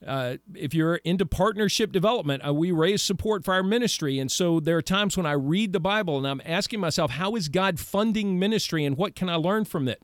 Uh, 0.05 0.37
if 0.55 0.73
you're 0.73 0.95
into 0.95 1.25
partnership 1.25 1.91
development, 1.91 2.45
uh, 2.45 2.53
we 2.53 2.71
raise 2.71 3.01
support 3.01 3.45
for 3.45 3.53
our 3.53 3.61
ministry. 3.61 4.17
And 4.17 4.31
so 4.31 4.59
there 4.59 4.75
are 4.77 4.81
times 4.81 5.15
when 5.15 5.27
I 5.27 5.33
read 5.33 5.73
the 5.73 5.79
Bible 5.79 6.17
and 6.17 6.27
I'm 6.27 6.41
asking 6.43 6.79
myself, 6.79 7.11
how 7.11 7.35
is 7.35 7.49
God 7.49 7.79
funding 7.79 8.39
ministry 8.39 8.83
and 8.83 8.97
what 8.97 9.15
can 9.15 9.29
I 9.29 9.35
learn 9.35 9.65
from 9.65 9.87
it? 9.87 10.01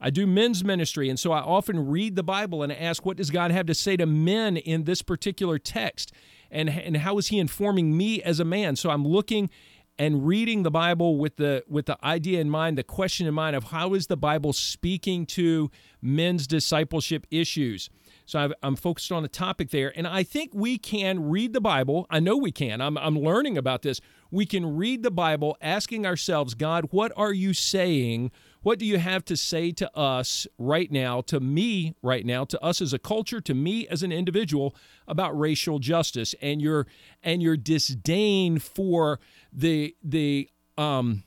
I 0.00 0.10
do 0.10 0.26
men's 0.26 0.62
ministry, 0.62 1.08
and 1.08 1.18
so 1.18 1.32
I 1.32 1.40
often 1.40 1.88
read 1.88 2.14
the 2.14 2.22
Bible 2.22 2.62
and 2.62 2.72
ask, 2.72 3.04
what 3.04 3.16
does 3.16 3.30
God 3.30 3.50
have 3.50 3.66
to 3.66 3.74
say 3.74 3.96
to 3.96 4.06
men 4.06 4.56
in 4.56 4.84
this 4.84 5.02
particular 5.02 5.58
text? 5.58 6.12
And, 6.52 6.68
and 6.68 6.98
how 6.98 7.18
is 7.18 7.28
he 7.28 7.40
informing 7.40 7.96
me 7.96 8.22
as 8.22 8.38
a 8.38 8.44
man? 8.44 8.76
So 8.76 8.90
I'm 8.90 9.04
looking 9.04 9.50
and 9.98 10.24
reading 10.26 10.62
the 10.62 10.70
Bible 10.70 11.18
with 11.18 11.36
the 11.36 11.64
with 11.68 11.86
the 11.86 11.98
idea 12.04 12.40
in 12.40 12.48
mind, 12.48 12.78
the 12.78 12.84
question 12.84 13.26
in 13.26 13.34
mind 13.34 13.56
of 13.56 13.64
how 13.64 13.94
is 13.94 14.06
the 14.06 14.16
Bible 14.16 14.52
speaking 14.52 15.26
to 15.26 15.70
men's 16.00 16.46
discipleship 16.46 17.26
issues. 17.30 17.90
So 18.28 18.38
i 18.62 18.66
am 18.66 18.76
focused 18.76 19.10
on 19.10 19.24
a 19.24 19.28
topic 19.28 19.70
there, 19.70 19.90
and 19.96 20.06
I 20.06 20.22
think 20.22 20.50
we 20.52 20.76
can 20.76 21.30
read 21.30 21.54
the 21.54 21.62
Bible. 21.62 22.06
I 22.10 22.20
know 22.20 22.36
we 22.36 22.52
can. 22.52 22.82
I'm 22.82 22.98
I'm 22.98 23.18
learning 23.18 23.56
about 23.56 23.80
this. 23.80 24.02
We 24.30 24.44
can 24.44 24.76
read 24.76 25.02
the 25.02 25.10
Bible, 25.10 25.56
asking 25.62 26.04
ourselves, 26.04 26.52
God, 26.52 26.88
what 26.90 27.10
are 27.16 27.32
you 27.32 27.54
saying? 27.54 28.30
What 28.60 28.78
do 28.78 28.84
you 28.84 28.98
have 28.98 29.24
to 29.24 29.36
say 29.36 29.70
to 29.72 29.96
us 29.96 30.46
right 30.58 30.92
now, 30.92 31.22
to 31.22 31.40
me 31.40 31.94
right 32.02 32.26
now, 32.26 32.44
to 32.44 32.62
us 32.62 32.82
as 32.82 32.92
a 32.92 32.98
culture, 32.98 33.40
to 33.40 33.54
me 33.54 33.88
as 33.88 34.02
an 34.02 34.12
individual 34.12 34.76
about 35.06 35.38
racial 35.38 35.78
justice 35.78 36.34
and 36.42 36.60
your 36.60 36.86
and 37.22 37.42
your 37.42 37.56
disdain 37.56 38.58
for 38.58 39.20
the 39.50 39.96
the 40.04 40.50
um 40.76 41.22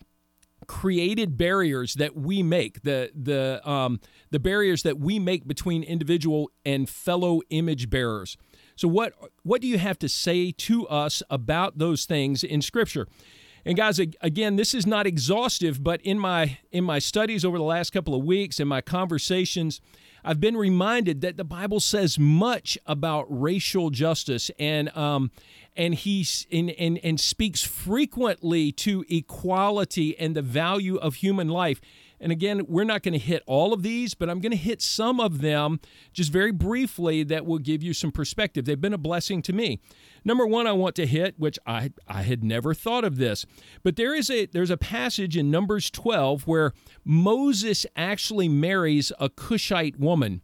created 0.71 1.37
barriers 1.37 1.95
that 1.95 2.15
we 2.15 2.41
make 2.41 2.81
the 2.83 3.11
the 3.13 3.61
um, 3.69 3.99
the 4.29 4.39
barriers 4.39 4.83
that 4.83 4.97
we 4.97 5.19
make 5.19 5.45
between 5.45 5.83
individual 5.83 6.49
and 6.65 6.89
fellow 6.89 7.41
image 7.49 7.89
bearers. 7.89 8.37
So 8.77 8.87
what 8.87 9.13
what 9.43 9.59
do 9.59 9.67
you 9.67 9.77
have 9.77 9.99
to 9.99 10.07
say 10.07 10.51
to 10.53 10.87
us 10.87 11.21
about 11.29 11.77
those 11.77 12.05
things 12.05 12.41
in 12.41 12.61
Scripture? 12.61 13.05
And 13.65 13.75
guys, 13.75 13.99
again, 13.99 14.55
this 14.55 14.73
is 14.73 14.87
not 14.87 15.05
exhaustive, 15.05 15.83
but 15.83 16.01
in 16.03 16.17
my 16.17 16.59
in 16.71 16.85
my 16.85 16.99
studies 16.99 17.43
over 17.43 17.57
the 17.57 17.65
last 17.65 17.89
couple 17.91 18.15
of 18.15 18.23
weeks 18.23 18.57
and 18.57 18.69
my 18.69 18.79
conversations, 18.79 19.81
I've 20.23 20.39
been 20.39 20.57
reminded 20.57 21.21
that 21.21 21.37
the 21.37 21.43
Bible 21.43 21.79
says 21.79 22.19
much 22.19 22.77
about 22.85 23.25
racial 23.29 23.89
justice 23.89 24.51
and 24.59 24.95
um, 24.95 25.31
and 25.75 25.95
he 25.95 26.25
and, 26.51 26.71
and, 26.71 26.99
and 27.03 27.19
speaks 27.19 27.63
frequently 27.63 28.71
to 28.73 29.05
equality 29.09 30.17
and 30.19 30.35
the 30.35 30.41
value 30.41 30.97
of 30.97 31.15
human 31.15 31.47
life. 31.47 31.79
And 32.21 32.31
again, 32.31 32.65
we're 32.67 32.83
not 32.83 33.01
going 33.01 33.13
to 33.13 33.19
hit 33.19 33.41
all 33.47 33.73
of 33.73 33.81
these, 33.81 34.13
but 34.13 34.29
I'm 34.29 34.39
going 34.39 34.51
to 34.51 34.57
hit 34.57 34.81
some 34.81 35.19
of 35.19 35.41
them 35.41 35.79
just 36.13 36.31
very 36.31 36.51
briefly 36.51 37.23
that 37.23 37.45
will 37.47 37.57
give 37.57 37.81
you 37.81 37.93
some 37.93 38.11
perspective. 38.11 38.65
They've 38.65 38.79
been 38.79 38.93
a 38.93 38.99
blessing 38.99 39.41
to 39.41 39.53
me. 39.53 39.79
Number 40.23 40.45
one, 40.45 40.67
I 40.67 40.71
want 40.73 40.95
to 40.97 41.07
hit, 41.07 41.39
which 41.39 41.57
I, 41.65 41.91
I 42.07 42.21
had 42.21 42.43
never 42.43 42.75
thought 42.75 43.03
of 43.03 43.17
this, 43.17 43.45
but 43.83 43.95
there 43.95 44.13
is 44.13 44.29
a 44.29 44.45
there's 44.45 44.69
a 44.69 44.77
passage 44.77 45.35
in 45.35 45.49
Numbers 45.49 45.89
12 45.89 46.45
where 46.47 46.73
Moses 47.03 47.87
actually 47.95 48.47
marries 48.47 49.11
a 49.19 49.29
Cushite 49.29 49.99
woman. 49.99 50.41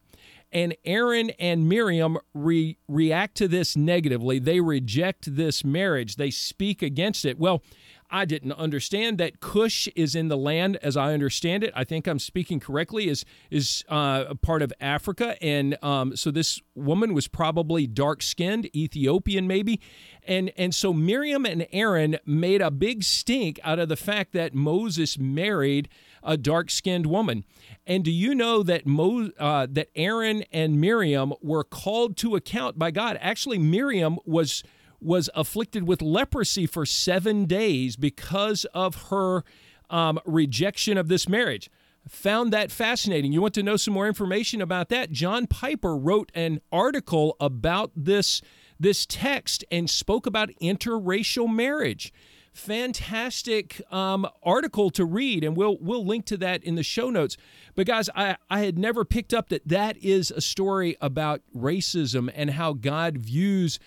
And 0.50 0.78
Aaron 0.86 1.32
and 1.32 1.68
Miriam 1.68 2.18
re- 2.34 2.78
react 2.88 3.36
to 3.36 3.50
this 3.50 3.76
negatively. 3.76 4.40
They 4.40 4.62
reject 4.62 5.36
this 5.36 5.66
marriage. 5.66 6.16
They 6.16 6.32
speak 6.32 6.82
against 6.82 7.26
it. 7.26 7.38
Well, 7.38 7.62
I 8.10 8.26
didn't 8.26 8.54
understand 8.54 9.18
that 9.18 9.40
Cush 9.40 9.88
is 9.96 10.16
in 10.16 10.30
the 10.30 10.38
land, 10.38 10.78
as 10.82 10.96
I 10.96 11.14
understand 11.14 11.64
it. 11.64 11.74
I 11.76 11.84
think 11.84 12.08
I'm 12.08 12.20
speaking 12.20 12.60
correctly. 12.60 13.10
is 13.10 13.26
is 13.52 13.84
uh, 13.90 14.26
a 14.30 14.36
part 14.36 14.62
of 14.62 14.72
Africa, 14.80 15.42
and 15.44 15.78
um, 15.84 16.16
so 16.16 16.32
this 16.32 16.62
woman 16.76 17.14
was 17.14 17.28
probably 17.28 17.86
dark 17.86 18.22
skinned, 18.22 18.74
Ethiopian 18.76 19.48
maybe, 19.48 19.82
and 20.26 20.52
and 20.58 20.74
so 20.74 20.94
Miriam 20.94 21.46
and 21.46 21.68
Aaron 21.72 22.18
made 22.26 22.62
a 22.62 22.72
big 22.72 23.04
stink 23.04 23.60
out 23.64 23.80
of 23.80 23.90
the 23.90 23.98
fact 23.98 24.32
that 24.34 24.54
Moses 24.54 25.18
married 25.18 25.90
a 26.24 26.38
dark 26.38 26.70
skinned 26.70 27.06
woman. 27.06 27.46
And 27.86 28.04
do 28.04 28.12
you 28.12 28.36
know 28.36 28.64
that 28.64 28.86
Mo, 28.86 29.30
uh, 29.40 29.68
that 29.70 29.90
Aaron 29.96 30.44
and 30.52 30.80
Miriam 30.80 31.34
were 31.42 31.64
called 31.64 32.18
to 32.18 32.36
account 32.36 32.78
by 32.80 32.92
God? 32.92 33.18
Actually, 33.22 33.58
Miriam 33.58 34.18
was 34.26 34.64
was 35.02 35.30
afflicted 35.36 35.88
with 35.88 36.02
leprosy 36.02 36.66
for 36.66 36.86
seven 36.86 37.46
days 37.46 37.96
because 37.96 38.66
of 38.74 39.10
her 39.10 39.44
um, 39.90 40.20
rejection 40.26 40.98
of 40.98 41.08
this 41.08 41.30
marriage. 41.30 41.70
Found 42.08 42.54
that 42.54 42.72
fascinating. 42.72 43.34
You 43.34 43.42
want 43.42 43.54
to 43.56 43.64
know 43.64 43.76
some 43.76 43.94
more 43.94 44.08
information 44.08 44.62
about 44.62 44.90
that? 44.90 45.12
John 45.12 45.46
Piper 45.46 45.98
wrote 45.98 46.32
an 46.34 46.62
article 46.72 47.36
about 47.40 47.92
this, 47.96 48.42
this 48.80 49.06
text 49.06 49.66
and 49.70 49.90
spoke 49.90 50.26
about 50.26 50.50
interracial 50.62 51.54
marriage 51.54 52.14
fantastic 52.58 53.82
um, 53.94 54.28
article 54.42 54.90
to 54.90 55.06
read, 55.06 55.44
and 55.44 55.56
we'll 55.56 55.78
we'll 55.80 56.06
link 56.06 56.26
to 56.26 56.38
that 56.38 56.64
in 56.64 56.76
the 56.76 56.84
show 56.84 57.10
notes. 57.10 57.38
But 57.76 57.86
guys, 57.86 58.10
I, 58.16 58.38
I 58.50 58.62
had 58.62 58.78
never 58.80 59.06
picked 59.06 59.34
up 59.34 59.50
that 59.50 59.68
that 59.68 59.96
is 59.98 60.32
a 60.32 60.42
story 60.42 60.98
about 61.00 61.42
racism 61.56 62.32
and 62.34 62.52
how 62.52 62.74
God 62.74 63.20
views 63.20 63.80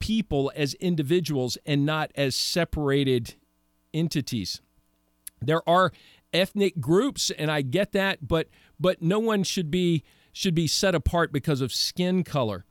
people 0.00 0.52
as 0.54 0.74
individuals 0.74 1.58
and 1.66 1.84
not 1.84 2.10
as 2.14 2.34
separated 2.36 3.34
entities. 3.92 4.60
There 5.40 5.66
are 5.68 5.92
ethnic 6.32 6.80
groups 6.80 7.30
and 7.30 7.50
I 7.50 7.62
get 7.62 7.92
that, 7.92 8.26
but 8.26 8.48
but 8.78 9.02
no 9.02 9.18
one 9.18 9.42
should 9.42 9.70
be 9.70 10.04
should 10.32 10.54
be 10.54 10.66
set 10.66 10.94
apart 10.94 11.32
because 11.32 11.60
of 11.60 11.72
skin 11.72 12.24
color. 12.24 12.64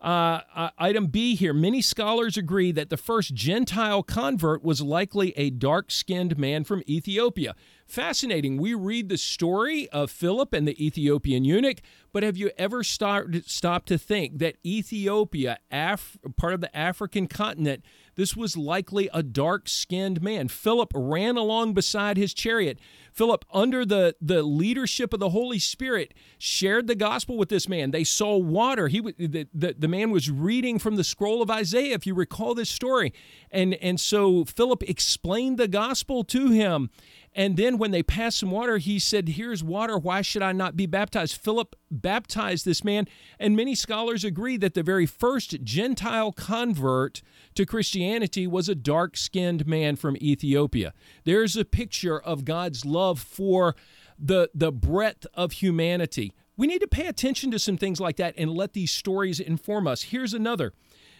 Uh, 0.00 0.40
uh, 0.56 0.70
item 0.78 1.06
B 1.06 1.36
here 1.36 1.52
many 1.52 1.80
scholars 1.80 2.36
agree 2.36 2.72
that 2.72 2.90
the 2.90 2.96
first 2.96 3.34
Gentile 3.34 4.02
convert 4.02 4.64
was 4.64 4.82
likely 4.82 5.32
a 5.36 5.50
dark 5.50 5.92
skinned 5.92 6.36
man 6.36 6.64
from 6.64 6.82
Ethiopia. 6.88 7.54
Fascinating. 7.92 8.56
We 8.56 8.72
read 8.72 9.10
the 9.10 9.18
story 9.18 9.86
of 9.90 10.10
Philip 10.10 10.54
and 10.54 10.66
the 10.66 10.82
Ethiopian 10.82 11.44
eunuch, 11.44 11.82
but 12.10 12.22
have 12.22 12.38
you 12.38 12.50
ever 12.56 12.82
start, 12.82 13.44
stopped 13.44 13.86
to 13.88 13.98
think 13.98 14.38
that 14.38 14.56
Ethiopia, 14.64 15.58
Af- 15.70 16.16
part 16.38 16.54
of 16.54 16.62
the 16.62 16.74
African 16.74 17.26
continent, 17.26 17.84
this 18.14 18.34
was 18.34 18.56
likely 18.56 19.10
a 19.12 19.22
dark 19.22 19.68
skinned 19.68 20.22
man? 20.22 20.48
Philip 20.48 20.90
ran 20.94 21.36
along 21.36 21.74
beside 21.74 22.16
his 22.16 22.32
chariot. 22.32 22.78
Philip, 23.12 23.44
under 23.52 23.84
the, 23.84 24.16
the 24.22 24.42
leadership 24.42 25.12
of 25.12 25.20
the 25.20 25.30
Holy 25.30 25.58
Spirit, 25.58 26.14
shared 26.38 26.86
the 26.86 26.94
gospel 26.94 27.36
with 27.36 27.50
this 27.50 27.68
man. 27.68 27.90
They 27.90 28.04
saw 28.04 28.38
water. 28.38 28.88
He 28.88 29.00
the, 29.00 29.48
the, 29.52 29.74
the 29.78 29.88
man 29.88 30.10
was 30.10 30.30
reading 30.30 30.78
from 30.78 30.96
the 30.96 31.04
scroll 31.04 31.42
of 31.42 31.50
Isaiah, 31.50 31.94
if 31.94 32.06
you 32.06 32.14
recall 32.14 32.54
this 32.54 32.70
story. 32.70 33.12
And, 33.50 33.74
and 33.74 34.00
so 34.00 34.46
Philip 34.46 34.82
explained 34.88 35.58
the 35.58 35.68
gospel 35.68 36.24
to 36.24 36.48
him. 36.48 36.88
And 37.34 37.56
then 37.56 37.78
when 37.78 37.92
they 37.92 38.02
passed 38.02 38.38
some 38.38 38.50
water, 38.50 38.78
he 38.78 38.98
said, 38.98 39.30
Here's 39.30 39.64
water. 39.64 39.96
Why 39.96 40.20
should 40.20 40.42
I 40.42 40.52
not 40.52 40.76
be 40.76 40.86
baptized? 40.86 41.36
Philip 41.36 41.74
baptized 41.90 42.64
this 42.64 42.84
man. 42.84 43.06
And 43.38 43.56
many 43.56 43.74
scholars 43.74 44.24
agree 44.24 44.56
that 44.58 44.74
the 44.74 44.82
very 44.82 45.06
first 45.06 45.62
Gentile 45.64 46.32
convert 46.32 47.22
to 47.54 47.64
Christianity 47.64 48.46
was 48.46 48.68
a 48.68 48.74
dark 48.74 49.16
skinned 49.16 49.66
man 49.66 49.96
from 49.96 50.16
Ethiopia. 50.18 50.92
There's 51.24 51.56
a 51.56 51.64
picture 51.64 52.20
of 52.20 52.44
God's 52.44 52.84
love 52.84 53.18
for 53.20 53.74
the, 54.18 54.50
the 54.54 54.72
breadth 54.72 55.26
of 55.34 55.52
humanity. 55.52 56.34
We 56.56 56.66
need 56.66 56.80
to 56.80 56.88
pay 56.88 57.06
attention 57.06 57.50
to 57.52 57.58
some 57.58 57.78
things 57.78 57.98
like 57.98 58.16
that 58.16 58.34
and 58.36 58.50
let 58.50 58.74
these 58.74 58.90
stories 58.90 59.40
inform 59.40 59.86
us. 59.86 60.02
Here's 60.02 60.34
another 60.34 60.74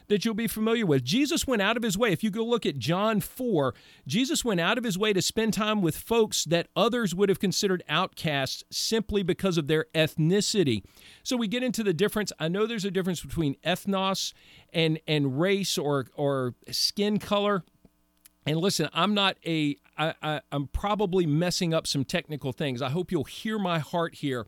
that 0.09 0.25
you'll 0.25 0.35
be 0.35 0.47
familiar 0.47 0.87
with. 0.87 1.05
Jesus 1.05 1.47
went 1.47 1.62
out 1.62 1.77
of 1.77 1.83
his 1.83 1.97
way. 1.97 2.12
If 2.12 2.23
you 2.23 2.31
go 2.31 2.45
look 2.45 2.67
at 2.67 2.79
John 2.79 3.21
4, 3.21 3.75
Jesus 4.07 4.45
went 4.45 4.61
out 4.61 4.79
of 4.79 4.85
his 4.85 4.99
way 4.99 5.12
to 5.12 5.23
spend 5.23 5.55
time 5.55 5.83
with 5.83 5.97
folks 5.97 6.45
that 6.45 6.69
others 6.77 7.15
would 7.15 7.29
have 7.29 7.41
considered 7.41 7.83
outcasts 7.88 8.65
simply 8.71 9.23
because 9.23 9.59
of 9.59 9.69
their 9.69 9.87
ethnicity. 9.95 10.83
So 11.23 11.37
we 11.37 11.49
get 11.49 11.62
into 11.62 11.83
the 11.83 11.95
difference. 11.95 12.33
I 12.38 12.49
know 12.49 12.67
there's 12.67 12.85
a 12.85 12.91
difference 12.91 13.21
between 13.21 13.57
ethnos 13.65 14.33
and 14.73 14.99
and 15.07 15.41
race 15.41 15.79
or 15.79 16.07
or 16.15 16.55
skin 16.71 17.19
color. 17.19 17.65
And 18.45 18.57
listen, 18.57 18.88
I'm 18.93 19.15
not 19.15 19.37
a. 19.47 19.77
I, 19.97 20.15
I, 20.23 20.41
I'm 20.51 20.67
probably 20.69 21.27
messing 21.27 21.75
up 21.75 21.87
some 21.87 22.05
technical 22.05 22.53
things. 22.53 22.81
I 22.83 22.88
hope 22.88 23.12
you'll 23.12 23.25
hear 23.25 23.59
my 23.59 23.79
heart 23.79 24.17
here. 24.17 24.47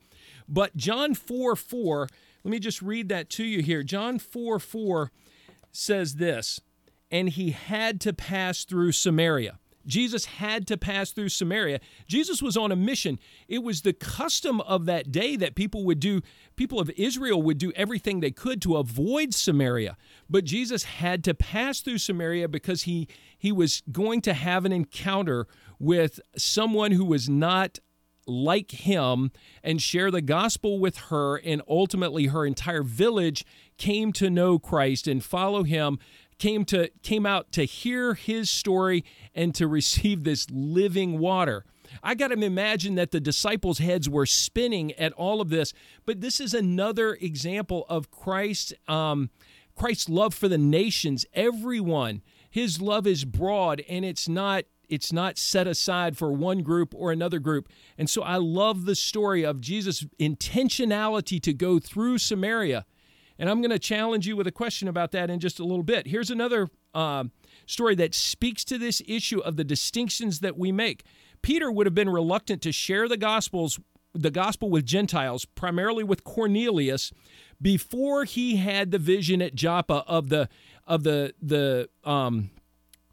But 0.49 0.77
John 0.77 1.14
4 1.14 1.55
4, 1.55 2.09
let 2.43 2.51
me 2.51 2.59
just 2.59 2.83
read 2.83 3.09
that 3.11 3.31
to 3.31 3.45
you 3.45 3.62
here. 3.62 3.83
John 3.83 4.19
4 4.19 4.59
4 4.59 5.12
says 5.77 6.15
this, 6.15 6.61
and 7.11 7.29
he 7.29 7.51
had 7.51 8.01
to 8.03 8.13
pass 8.13 8.65
through 8.65 8.93
Samaria. 8.93 9.59
Jesus 9.87 10.25
had 10.25 10.67
to 10.69 10.77
pass 10.77 11.11
through 11.11 11.29
Samaria. 11.29 11.81
Jesus 12.07 12.41
was 12.41 12.57
on 12.57 12.73
a 12.73 12.77
mission. 12.77 13.19
It 13.49 13.63
was 13.63 13.83
the 13.83 13.93
custom 13.93 14.61
of 14.63 14.87
that 14.87 15.13
day 15.13 15.37
that 15.37 15.55
people 15.55 15.85
would 15.85 16.01
do, 16.01 16.23
people 16.57 16.81
of 16.81 16.91
Israel 16.97 17.43
would 17.43 17.59
do 17.59 17.73
everything 17.77 18.21
they 18.21 18.31
could 18.31 18.63
to 18.63 18.77
avoid 18.77 19.35
Samaria. 19.35 19.97
But 20.29 20.45
Jesus 20.45 20.85
had 20.85 21.23
to 21.25 21.35
pass 21.35 21.81
through 21.81 21.99
Samaria 21.99 22.49
because 22.49 22.85
he, 22.85 23.09
he 23.37 23.53
was 23.53 23.83
going 23.93 24.23
to 24.23 24.35
have 24.35 24.65
an 24.65 24.73
encounter 24.73 25.47
with 25.79 26.21
someone 26.37 26.93
who 26.93 27.05
was 27.05 27.29
not 27.29 27.79
like 28.27 28.71
him 28.71 29.31
and 29.63 29.81
share 29.81 30.11
the 30.11 30.23
gospel 30.23 30.79
with 30.79 30.97
her. 31.09 31.37
And 31.37 31.63
ultimately, 31.69 32.27
her 32.27 32.47
entire 32.47 32.83
village 32.83 33.45
came 33.77 34.13
to 34.15 34.31
know 34.31 34.59
Christ 34.59 35.07
and 35.07 35.25
follow 35.25 35.63
him 35.63 35.99
came 36.39 36.65
to 36.65 36.91
came 37.03 37.27
out 37.27 37.53
to 37.53 37.65
hear 37.65 38.15
his 38.15 38.51
story 38.51 39.05
and 39.35 39.55
to 39.55 39.67
receive 39.67 40.25
this 40.25 40.47
living 40.51 41.19
water. 41.19 41.65
I 42.03 42.15
got 42.15 42.29
to 42.29 42.43
imagine 42.43 42.97
that 42.97 43.13
the 43.13 43.21
disciples' 43.21 43.79
heads 43.79 44.09
were 44.09 44.27
spinning 44.27 44.93
at 44.93 45.13
all 45.13 45.41
of 45.41 45.51
this, 45.51 45.73
but 46.07 46.21
this 46.21 46.41
is 46.41 46.55
another 46.55 47.15
example 47.15 47.87
of 47.89 48.11
Christ, 48.11 48.75
um, 48.89 49.31
Christ's 49.77 50.09
love 50.09 50.35
for 50.35 50.49
the 50.49 50.59
nations, 50.59 51.25
everyone. 51.35 52.23
His 52.51 52.81
love 52.81 53.07
is 53.07 53.25
broad, 53.25 53.83
and 53.89 54.05
it's 54.05 54.29
not 54.29 54.65
it's 54.88 55.12
not 55.12 55.38
set 55.38 55.66
aside 55.66 56.16
for 56.16 56.33
one 56.33 56.62
group 56.62 56.94
or 56.97 57.12
another 57.12 57.38
group. 57.38 57.68
And 57.99 58.09
so 58.09 58.23
I 58.23 58.37
love 58.37 58.85
the 58.85 58.94
story 58.94 59.44
of 59.44 59.61
Jesus' 59.61 60.05
intentionality 60.20 61.40
to 61.42 61.53
go 61.53 61.79
through 61.79 62.18
Samaria. 62.18 62.85
And 63.38 63.51
I'm 63.51 63.61
going 63.61 63.70
to 63.70 63.79
challenge 63.79 64.27
you 64.27 64.37
with 64.37 64.47
a 64.47 64.53
question 64.53 64.87
about 64.88 65.11
that 65.12 65.31
in 65.31 65.40
just 65.40 65.59
a 65.59 65.64
little 65.64 65.83
bit. 65.83 66.07
Here's 66.07 66.31
another 66.31 66.68
uh, 66.94 67.25
story 67.66 67.94
that 67.97 68.14
speaks 68.14 68.64
to 68.64 68.79
this 68.79 69.03
issue 69.07 69.40
of 69.40 69.57
the 69.57 69.64
distinctions 69.64 70.40
that 70.40 70.57
we 70.57 70.70
make. 70.70 71.05
Peter 71.42 71.70
would 71.70 71.87
have 71.87 71.94
been 71.94 72.09
reluctant 72.09 72.62
to 72.62 72.73
share 72.73 73.09
the 73.09 73.16
gospels 73.16 73.81
the 74.14 74.31
gospel 74.31 74.70
with 74.70 74.87
Gentiles, 74.87 75.44
primarily 75.44 76.05
with 76.05 76.25
Cornelius, 76.25 77.12
before 77.61 78.25
he 78.25 78.57
had 78.57 78.90
the 78.90 78.99
vision 78.99 79.42
at 79.42 79.55
Joppa 79.55 80.05
of 80.07 80.29
the 80.29 80.49
of 80.87 81.03
the 81.03 81.35
the 81.42 81.88
um, 82.05 82.51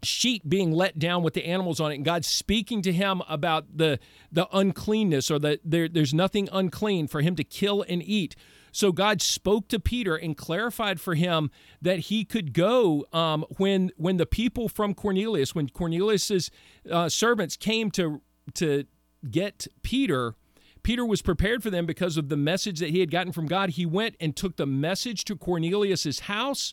sheet 0.02 0.48
being 0.48 0.72
let 0.72 0.98
down 0.98 1.22
with 1.22 1.34
the 1.34 1.46
animals 1.46 1.80
on 1.80 1.92
it 1.92 1.96
and 1.96 2.04
God 2.04 2.24
speaking 2.24 2.82
to 2.82 2.92
him 2.92 3.22
about 3.28 3.76
the 3.76 3.98
the 4.30 4.48
uncleanness 4.52 5.30
or 5.30 5.38
that 5.38 5.60
there, 5.64 5.88
there's 5.88 6.14
nothing 6.14 6.48
unclean 6.52 7.06
for 7.06 7.20
him 7.20 7.36
to 7.36 7.44
kill 7.44 7.84
and 7.88 8.02
eat. 8.02 8.34
So 8.72 8.90
God 8.90 9.20
spoke 9.20 9.68
to 9.68 9.78
Peter 9.78 10.16
and 10.16 10.36
clarified 10.36 11.00
for 11.00 11.14
him 11.14 11.50
that 11.82 11.98
he 12.00 12.24
could 12.24 12.54
go 12.54 13.06
um, 13.12 13.44
when 13.58 13.92
when 13.96 14.16
the 14.16 14.26
people 14.26 14.68
from 14.68 14.94
Cornelius, 14.94 15.54
when 15.54 15.68
Cornelius's 15.68 16.50
uh, 16.90 17.08
servants 17.08 17.56
came 17.56 17.90
to 17.92 18.22
to 18.54 18.84
get 19.30 19.66
Peter. 19.82 20.34
Peter 20.82 21.06
was 21.06 21.22
prepared 21.22 21.62
for 21.62 21.70
them 21.70 21.86
because 21.86 22.16
of 22.16 22.28
the 22.28 22.36
message 22.36 22.80
that 22.80 22.90
he 22.90 22.98
had 22.98 23.08
gotten 23.08 23.30
from 23.30 23.46
God. 23.46 23.70
He 23.70 23.86
went 23.86 24.16
and 24.18 24.34
took 24.34 24.56
the 24.56 24.66
message 24.66 25.24
to 25.26 25.36
Cornelius's 25.36 26.20
house 26.20 26.72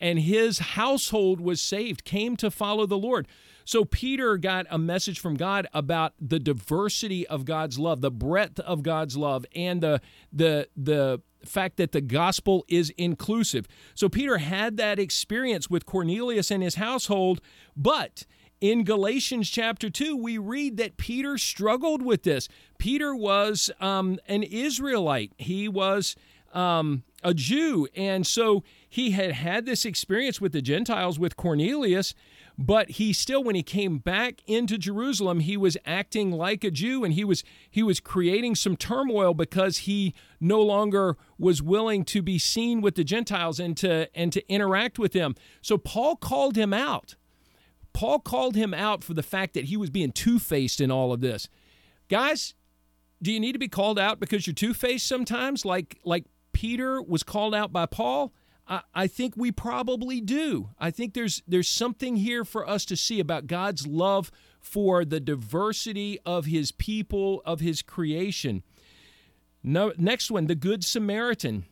and 0.00 0.18
his 0.18 0.58
household 0.58 1.40
was 1.40 1.60
saved, 1.60 2.04
came 2.04 2.36
to 2.36 2.50
follow 2.50 2.86
the 2.86 2.98
Lord. 2.98 3.26
So 3.64 3.84
Peter 3.84 4.36
got 4.36 4.66
a 4.68 4.78
message 4.78 5.18
from 5.18 5.36
God 5.36 5.66
about 5.72 6.12
the 6.20 6.38
diversity 6.38 7.26
of 7.26 7.44
God's 7.44 7.78
love, 7.78 8.00
the 8.00 8.10
breadth 8.10 8.60
of 8.60 8.82
God's 8.82 9.16
love, 9.16 9.46
and 9.54 9.80
the 9.80 10.00
the 10.32 10.68
the 10.76 11.22
fact 11.44 11.76
that 11.76 11.92
the 11.92 12.00
gospel 12.00 12.64
is 12.68 12.90
inclusive. 12.96 13.66
So 13.94 14.08
Peter 14.08 14.38
had 14.38 14.76
that 14.78 14.98
experience 14.98 15.68
with 15.68 15.86
Cornelius 15.86 16.50
and 16.50 16.62
his 16.62 16.76
household, 16.76 17.40
but 17.76 18.24
in 18.60 18.84
Galatians 18.84 19.50
chapter 19.50 19.90
2, 19.90 20.16
we 20.16 20.38
read 20.38 20.78
that 20.78 20.96
Peter 20.96 21.36
struggled 21.36 22.00
with 22.00 22.22
this. 22.22 22.48
Peter 22.78 23.14
was 23.14 23.70
um, 23.78 24.18
an 24.26 24.42
Israelite, 24.42 25.32
he 25.36 25.68
was 25.68 26.16
um, 26.54 27.02
a 27.22 27.34
Jew. 27.34 27.88
And 27.94 28.26
so 28.26 28.62
he 28.94 29.10
had 29.10 29.32
had 29.32 29.66
this 29.66 29.84
experience 29.84 30.40
with 30.40 30.52
the 30.52 30.62
Gentiles 30.62 31.18
with 31.18 31.36
Cornelius, 31.36 32.14
but 32.56 32.90
he 32.90 33.12
still 33.12 33.42
when 33.42 33.56
he 33.56 33.62
came 33.64 33.98
back 33.98 34.40
into 34.46 34.78
Jerusalem 34.78 35.40
he 35.40 35.56
was 35.56 35.76
acting 35.84 36.30
like 36.30 36.62
a 36.62 36.70
Jew 36.70 37.02
and 37.02 37.12
he 37.12 37.24
was 37.24 37.42
he 37.68 37.82
was 37.82 37.98
creating 37.98 38.54
some 38.54 38.76
turmoil 38.76 39.34
because 39.34 39.78
he 39.78 40.14
no 40.38 40.62
longer 40.62 41.16
was 41.38 41.60
willing 41.60 42.04
to 42.04 42.22
be 42.22 42.38
seen 42.38 42.82
with 42.82 42.94
the 42.94 43.02
Gentiles 43.02 43.58
and 43.58 43.76
to 43.78 44.08
and 44.16 44.32
to 44.32 44.48
interact 44.48 44.96
with 44.96 45.10
them. 45.10 45.34
So 45.60 45.76
Paul 45.76 46.14
called 46.14 46.54
him 46.54 46.72
out. 46.72 47.16
Paul 47.94 48.20
called 48.20 48.54
him 48.54 48.72
out 48.72 49.02
for 49.02 49.14
the 49.14 49.24
fact 49.24 49.54
that 49.54 49.64
he 49.64 49.76
was 49.76 49.90
being 49.90 50.12
two-faced 50.12 50.80
in 50.80 50.92
all 50.92 51.12
of 51.12 51.20
this. 51.20 51.48
Guys 52.08 52.54
do 53.20 53.32
you 53.32 53.40
need 53.40 53.54
to 53.54 53.58
be 53.58 53.66
called 53.66 53.98
out 53.98 54.20
because 54.20 54.46
you're 54.46 54.54
two-faced 54.54 55.04
sometimes 55.04 55.64
like 55.64 55.98
like 56.04 56.26
Peter 56.52 57.02
was 57.02 57.24
called 57.24 57.56
out 57.56 57.72
by 57.72 57.86
Paul 57.86 58.32
I, 58.66 59.06
think 59.06 59.34
we 59.36 59.52
probably 59.52 60.20
do. 60.20 60.70
I 60.78 60.90
think 60.90 61.12
there's 61.12 61.42
there's 61.46 61.68
something 61.68 62.16
here 62.16 62.44
for 62.44 62.68
us 62.68 62.84
to 62.86 62.96
see 62.96 63.20
about 63.20 63.46
God's 63.46 63.86
love 63.86 64.30
for 64.60 65.04
the 65.04 65.20
diversity 65.20 66.18
of 66.24 66.46
his 66.46 66.72
people, 66.72 67.42
of 67.44 67.60
his 67.60 67.82
creation. 67.82 68.62
No, 69.62 69.92
next 69.98 70.30
one, 70.30 70.46
the 70.46 70.54
Good 70.54 70.84
Samaritan. 70.84 71.64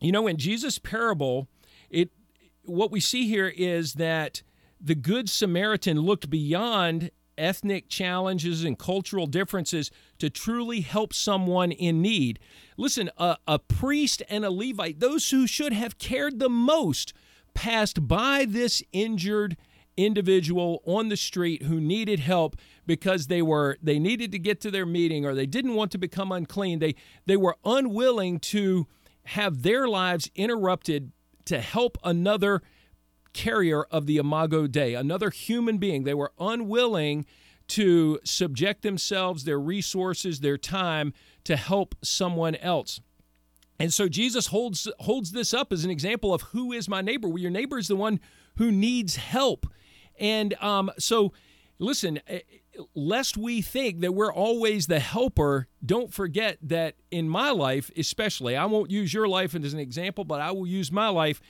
You 0.00 0.12
know, 0.12 0.26
in 0.26 0.36
Jesus' 0.36 0.78
parable, 0.78 1.48
it 1.88 2.10
what 2.64 2.90
we 2.90 3.00
see 3.00 3.26
here 3.26 3.52
is 3.56 3.94
that 3.94 4.42
the 4.80 4.94
Good 4.94 5.30
Samaritan 5.30 6.00
looked 6.00 6.28
beyond 6.28 7.10
ethnic 7.38 7.88
challenges 7.88 8.64
and 8.64 8.78
cultural 8.78 9.26
differences 9.26 9.90
to 10.18 10.28
truly 10.28 10.80
help 10.80 11.14
someone 11.14 11.72
in 11.72 12.02
need. 12.02 12.38
Listen, 12.76 13.10
a, 13.16 13.36
a 13.46 13.58
priest 13.58 14.22
and 14.28 14.44
a 14.44 14.50
Levite, 14.50 15.00
those 15.00 15.30
who 15.30 15.46
should 15.46 15.72
have 15.72 15.98
cared 15.98 16.38
the 16.38 16.48
most, 16.48 17.12
passed 17.54 18.06
by 18.06 18.44
this 18.44 18.82
injured 18.92 19.56
individual 19.96 20.80
on 20.86 21.08
the 21.08 21.16
street 21.16 21.64
who 21.64 21.80
needed 21.80 22.20
help 22.20 22.56
because 22.86 23.26
they 23.26 23.42
were 23.42 23.76
they 23.82 23.98
needed 23.98 24.30
to 24.30 24.38
get 24.38 24.60
to 24.60 24.70
their 24.70 24.86
meeting 24.86 25.26
or 25.26 25.34
they 25.34 25.44
didn't 25.44 25.74
want 25.74 25.90
to 25.90 25.98
become 25.98 26.30
unclean 26.30 26.78
they 26.78 26.94
they 27.26 27.36
were 27.36 27.56
unwilling 27.64 28.38
to 28.38 28.86
have 29.24 29.62
their 29.62 29.88
lives 29.88 30.30
interrupted 30.36 31.10
to 31.44 31.60
help 31.60 31.98
another 32.04 32.62
carrier 33.32 33.84
of 33.84 34.06
the 34.06 34.16
Imago 34.16 34.66
Dei, 34.66 34.94
another 34.94 35.30
human 35.30 35.78
being. 35.78 36.04
They 36.04 36.14
were 36.14 36.32
unwilling 36.38 37.26
to 37.68 38.18
subject 38.24 38.82
themselves, 38.82 39.44
their 39.44 39.60
resources, 39.60 40.40
their 40.40 40.58
time 40.58 41.12
to 41.44 41.56
help 41.56 41.94
someone 42.02 42.54
else. 42.56 43.00
And 43.78 43.92
so 43.92 44.08
Jesus 44.08 44.48
holds 44.48 44.90
holds 45.00 45.32
this 45.32 45.54
up 45.54 45.72
as 45.72 45.84
an 45.84 45.90
example 45.90 46.34
of 46.34 46.42
who 46.42 46.72
is 46.72 46.88
my 46.88 47.00
neighbor. 47.00 47.28
Well, 47.28 47.38
your 47.38 47.50
neighbor 47.50 47.78
is 47.78 47.88
the 47.88 47.96
one 47.96 48.20
who 48.56 48.72
needs 48.72 49.16
help. 49.16 49.66
And 50.18 50.54
um, 50.54 50.90
so, 50.98 51.32
listen, 51.78 52.20
eh, 52.26 52.40
lest 52.94 53.36
we 53.36 53.62
think 53.62 54.00
that 54.00 54.12
we're 54.12 54.32
always 54.32 54.88
the 54.88 54.98
helper, 54.98 55.68
don't 55.84 56.12
forget 56.12 56.58
that 56.62 56.96
in 57.10 57.28
my 57.28 57.50
life, 57.50 57.90
especially, 57.96 58.56
I 58.56 58.64
won't 58.64 58.90
use 58.90 59.14
your 59.14 59.28
life 59.28 59.54
as 59.54 59.72
an 59.72 59.78
example, 59.78 60.24
but 60.24 60.40
I 60.40 60.50
will 60.50 60.66
use 60.66 60.90
my 60.90 61.08
life. 61.08 61.40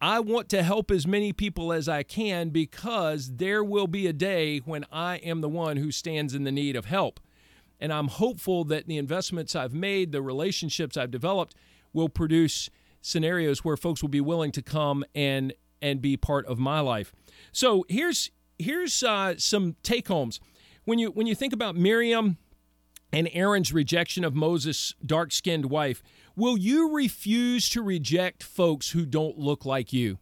I 0.00 0.20
want 0.20 0.48
to 0.50 0.62
help 0.62 0.90
as 0.90 1.06
many 1.06 1.32
people 1.32 1.72
as 1.72 1.88
I 1.88 2.02
can 2.02 2.48
because 2.48 3.36
there 3.36 3.62
will 3.62 3.86
be 3.86 4.06
a 4.06 4.12
day 4.12 4.58
when 4.58 4.86
I 4.90 5.16
am 5.16 5.42
the 5.42 5.48
one 5.48 5.76
who 5.76 5.92
stands 5.92 6.34
in 6.34 6.44
the 6.44 6.52
need 6.52 6.74
of 6.74 6.86
help. 6.86 7.20
And 7.78 7.92
I'm 7.92 8.08
hopeful 8.08 8.64
that 8.64 8.86
the 8.86 8.96
investments 8.96 9.54
I've 9.54 9.74
made, 9.74 10.12
the 10.12 10.22
relationships 10.22 10.96
I've 10.96 11.10
developed, 11.10 11.54
will 11.92 12.08
produce 12.08 12.70
scenarios 13.02 13.64
where 13.64 13.76
folks 13.76 14.02
will 14.02 14.08
be 14.08 14.20
willing 14.20 14.52
to 14.52 14.62
come 14.62 15.04
and 15.14 15.52
and 15.82 16.02
be 16.02 16.16
part 16.16 16.44
of 16.46 16.58
my 16.58 16.80
life. 16.80 17.12
So 17.52 17.84
here's 17.88 18.30
here's 18.58 19.02
uh, 19.02 19.34
some 19.38 19.76
take 19.82 20.08
homes. 20.08 20.40
When 20.84 20.98
you 20.98 21.10
when 21.10 21.26
you 21.26 21.34
think 21.34 21.52
about 21.52 21.76
Miriam 21.76 22.36
and 23.12 23.28
Aaron's 23.32 23.72
rejection 23.72 24.24
of 24.24 24.34
Moses' 24.34 24.94
dark 25.04 25.32
skinned 25.32 25.66
wife, 25.66 26.02
Will 26.40 26.56
you 26.56 26.94
refuse 26.94 27.68
to 27.68 27.82
reject 27.82 28.42
folks 28.42 28.92
who 28.92 29.04
don't 29.04 29.36
look 29.36 29.66
like 29.66 29.92
you? 29.92 30.16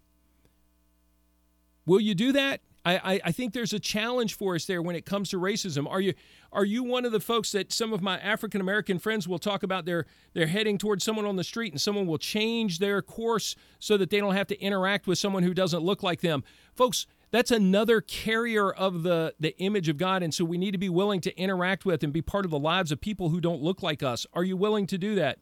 Will 1.87 2.01
you 2.01 2.17
do 2.17 2.33
that? 2.33 2.61
I, 2.85 3.21
I, 3.25 3.33
think 3.33 3.53
there's 3.53 3.73
a 3.73 3.79
challenge 3.79 4.35
for 4.35 4.57
us 4.57 4.65
there 4.65 4.83
when 4.83 4.97
it 4.97 5.07
comes 5.07 5.31
to 5.31 5.37
racism. 5.39 5.89
Are 5.89 6.01
you 6.01 6.15
are 6.53 6.65
you 6.65 6.83
one 6.83 7.05
of 7.05 7.13
the 7.13 7.21
folks 7.21 7.53
that 7.53 7.73
some 7.73 7.93
of 7.93 8.03
my 8.03 8.19
African 8.19 8.61
American 8.61 8.99
friends 8.99 9.29
will 9.29 9.39
talk 9.39 9.63
about 9.63 9.85
they're 9.85 10.07
they're 10.33 10.49
heading 10.49 10.77
towards 10.77 11.05
someone 11.05 11.25
on 11.25 11.37
the 11.37 11.45
street 11.45 11.73
and 11.73 11.81
someone 11.81 12.07
will 12.07 12.19
change 12.19 12.81
their 12.81 13.01
course 13.01 13.55
so 13.79 13.97
that 13.97 14.11
they 14.11 14.19
don't 14.19 14.35
have 14.35 14.49
to 14.49 14.61
interact 14.61 15.07
with 15.07 15.19
someone 15.19 15.45
who 15.45 15.55
doesn't 15.55 15.83
look 15.83 16.03
like 16.03 16.21
them? 16.21 16.43
Folks, 16.75 17.07
that's 17.31 17.53
another 17.53 18.01
carrier 18.01 18.73
of 18.73 19.05
the 19.05 19.35
the 19.39 19.57
image 19.59 19.89
of 19.89 19.99
God 19.99 20.25
and 20.25 20.35
so 20.35 20.45
we 20.45 20.59
need 20.59 20.73
to 20.73 20.79
be 20.79 20.89
willing 20.89 21.21
to 21.21 21.39
interact 21.39 21.85
with 21.85 22.03
and 22.03 22.13
be 22.13 22.23
part 22.23 22.45
of 22.45 22.51
the 22.51 22.59
lives 22.59 22.91
of 22.91 23.01
people 23.01 23.29
who 23.29 23.41
don't 23.41 23.63
look 23.63 23.85
like 23.85 24.03
us. 24.03 24.27
Are 24.33 24.43
you 24.43 24.57
willing 24.57 24.89
to 24.89 24.99
do 24.99 25.15
that? 25.15 25.39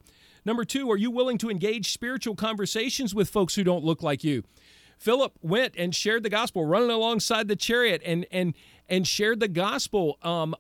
Number 0.47 0.65
two, 0.65 0.89
are 0.93 0.97
you 0.97 1.11
willing 1.11 1.39
to 1.39 1.51
engage 1.51 1.93
spiritual 1.93 2.37
conversations 2.37 3.13
with 3.13 3.29
folks 3.29 3.57
who 3.57 3.65
don't 3.65 3.85
look 3.85 4.01
like 4.01 4.23
you? 4.23 4.45
Philip 4.97 5.33
went 5.43 5.75
and 5.77 5.93
shared 5.93 6.23
the 6.23 6.31
gospel, 6.31 6.65
running 6.65 6.89
alongside 6.89 7.49
the 7.49 7.57
chariot, 7.57 8.01
and 8.07 8.27
and 8.31 8.55
and 8.89 9.07
shared 9.07 9.41
the 9.41 9.49
gospel. 9.49 10.19
Um, 10.23 10.55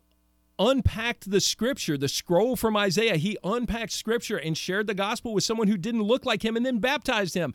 unpacked 0.58 1.30
the 1.30 1.40
scripture, 1.40 1.96
the 1.96 2.08
scroll 2.08 2.56
from 2.56 2.76
Isaiah. 2.76 3.16
He 3.16 3.38
unpacked 3.44 3.92
scripture 3.92 4.38
and 4.38 4.56
shared 4.56 4.86
the 4.86 4.94
gospel 4.94 5.34
with 5.34 5.44
someone 5.44 5.68
who 5.68 5.76
didn't 5.76 6.02
look 6.02 6.26
like 6.26 6.44
him, 6.44 6.56
and 6.56 6.66
then 6.66 6.78
baptized 6.78 7.34
him. 7.34 7.54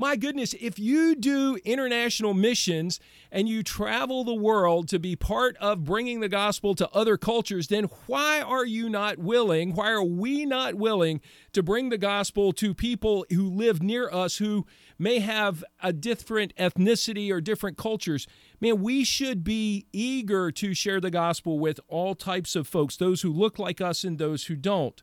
My 0.00 0.16
goodness, 0.16 0.54
if 0.58 0.78
you 0.78 1.14
do 1.14 1.58
international 1.62 2.32
missions 2.32 3.00
and 3.30 3.46
you 3.46 3.62
travel 3.62 4.24
the 4.24 4.32
world 4.32 4.88
to 4.88 4.98
be 4.98 5.14
part 5.14 5.58
of 5.58 5.84
bringing 5.84 6.20
the 6.20 6.28
gospel 6.30 6.74
to 6.76 6.88
other 6.92 7.18
cultures, 7.18 7.68
then 7.68 7.84
why 8.06 8.40
are 8.40 8.64
you 8.64 8.88
not 8.88 9.18
willing, 9.18 9.74
why 9.74 9.90
are 9.90 10.02
we 10.02 10.46
not 10.46 10.76
willing 10.76 11.20
to 11.52 11.62
bring 11.62 11.90
the 11.90 11.98
gospel 11.98 12.54
to 12.54 12.72
people 12.72 13.26
who 13.28 13.50
live 13.50 13.82
near 13.82 14.10
us 14.10 14.38
who 14.38 14.64
may 14.98 15.18
have 15.18 15.62
a 15.82 15.92
different 15.92 16.56
ethnicity 16.56 17.30
or 17.30 17.42
different 17.42 17.76
cultures? 17.76 18.26
Man, 18.58 18.80
we 18.80 19.04
should 19.04 19.44
be 19.44 19.84
eager 19.92 20.50
to 20.50 20.72
share 20.72 21.02
the 21.02 21.10
gospel 21.10 21.58
with 21.58 21.78
all 21.88 22.14
types 22.14 22.56
of 22.56 22.66
folks, 22.66 22.96
those 22.96 23.20
who 23.20 23.30
look 23.30 23.58
like 23.58 23.82
us 23.82 24.02
and 24.02 24.16
those 24.16 24.44
who 24.44 24.56
don't. 24.56 25.02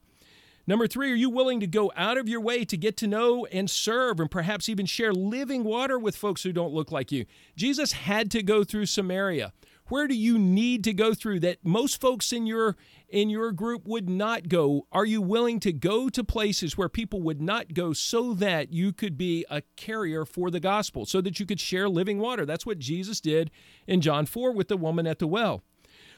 Number 0.69 0.85
three, 0.85 1.13
are 1.13 1.15
you 1.15 1.29
willing 1.29 1.61
to 1.61 1.67
go 1.67 1.93
out 1.95 2.17
of 2.17 2.27
your 2.27 2.41
way 2.41 2.65
to 2.65 2.75
get 2.75 2.97
to 2.97 3.07
know 3.07 3.45
and 3.45 3.69
serve 3.69 4.19
and 4.19 4.29
perhaps 4.29 4.67
even 4.67 4.85
share 4.85 5.13
living 5.13 5.63
water 5.63 5.97
with 5.97 6.17
folks 6.17 6.43
who 6.43 6.51
don't 6.51 6.73
look 6.73 6.91
like 6.91 7.09
you? 7.09 7.25
Jesus 7.55 7.93
had 7.93 8.29
to 8.31 8.43
go 8.43 8.65
through 8.65 8.87
Samaria. 8.87 9.53
Where 9.87 10.09
do 10.09 10.13
you 10.13 10.37
need 10.37 10.83
to 10.83 10.91
go 10.91 11.13
through 11.13 11.39
that 11.39 11.59
most 11.63 12.01
folks 12.01 12.33
in 12.33 12.45
your 12.45 12.75
in 13.07 13.29
your 13.29 13.53
group 13.53 13.87
would 13.87 14.09
not 14.09 14.49
go? 14.49 14.85
Are 14.91 15.05
you 15.05 15.21
willing 15.21 15.61
to 15.61 15.71
go 15.71 16.09
to 16.09 16.21
places 16.25 16.77
where 16.77 16.89
people 16.89 17.21
would 17.21 17.41
not 17.41 17.73
go 17.73 17.93
so 17.93 18.33
that 18.33 18.73
you 18.73 18.91
could 18.91 19.17
be 19.17 19.45
a 19.49 19.61
carrier 19.77 20.25
for 20.25 20.51
the 20.51 20.59
gospel, 20.59 21.05
so 21.05 21.21
that 21.21 21.39
you 21.39 21.45
could 21.45 21.61
share 21.61 21.87
living 21.87 22.19
water? 22.19 22.45
That's 22.45 22.65
what 22.65 22.79
Jesus 22.79 23.21
did 23.21 23.49
in 23.87 24.01
John 24.01 24.25
4 24.25 24.51
with 24.51 24.67
the 24.67 24.75
woman 24.75 25.07
at 25.07 25.19
the 25.19 25.27
well. 25.27 25.63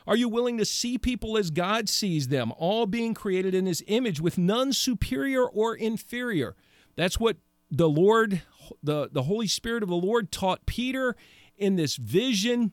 Are 0.08 0.16
you 0.16 0.30
willing 0.30 0.58
to 0.58 0.66
see 0.66 0.98
people 0.98 1.38
as 1.38 1.52
God 1.52 1.90
sees 1.90 2.28
them, 2.28 2.52
all 2.58 2.86
being 2.86 3.14
created 3.14 3.54
in 3.54 3.66
his 3.66 3.84
image 3.88 4.20
with 4.20 4.38
none 4.38 4.74
superior 4.74 5.46
or 5.46 5.76
inferior? 5.76 6.56
That's 6.96 7.20
what 7.20 7.38
the 7.72 7.90
Lord, 7.90 8.42
the, 8.82 9.10
the 9.12 9.24
Holy 9.24 9.48
Spirit 9.48 9.84
of 9.84 9.90
the 9.90 9.96
Lord 9.96 10.32
taught 10.32 10.66
Peter 10.66 11.16
in 11.58 11.76
this 11.76 11.96
vision 11.96 12.72